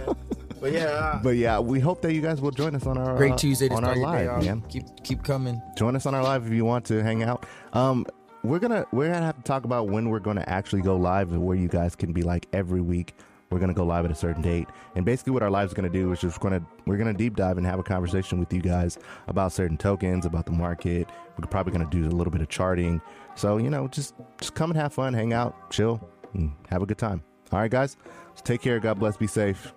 [0.61, 3.15] But yeah, uh, But yeah, we hope that you guys will join us on our
[3.17, 4.45] great uh, Tuesday to on our start day live, off.
[4.45, 4.63] man.
[4.69, 5.59] Keep keep coming.
[5.75, 7.45] Join us on our live if you want to hang out.
[7.73, 8.05] Um,
[8.43, 11.43] we're gonna we're gonna have to talk about when we're gonna actually go live and
[11.43, 13.15] where you guys can be like every week.
[13.49, 15.89] We're gonna go live at a certain date, and basically what our live is gonna
[15.89, 18.97] do is just gonna we're gonna deep dive and have a conversation with you guys
[19.27, 21.07] about certain tokens, about the market.
[21.37, 23.01] We're probably gonna do a little bit of charting.
[23.35, 26.01] So you know, just just come and have fun, hang out, chill,
[26.33, 27.23] and have a good time.
[27.51, 27.95] All right, guys.
[28.35, 28.79] So take care.
[28.79, 29.15] God bless.
[29.15, 29.73] Be safe.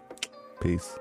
[0.61, 0.99] Peace.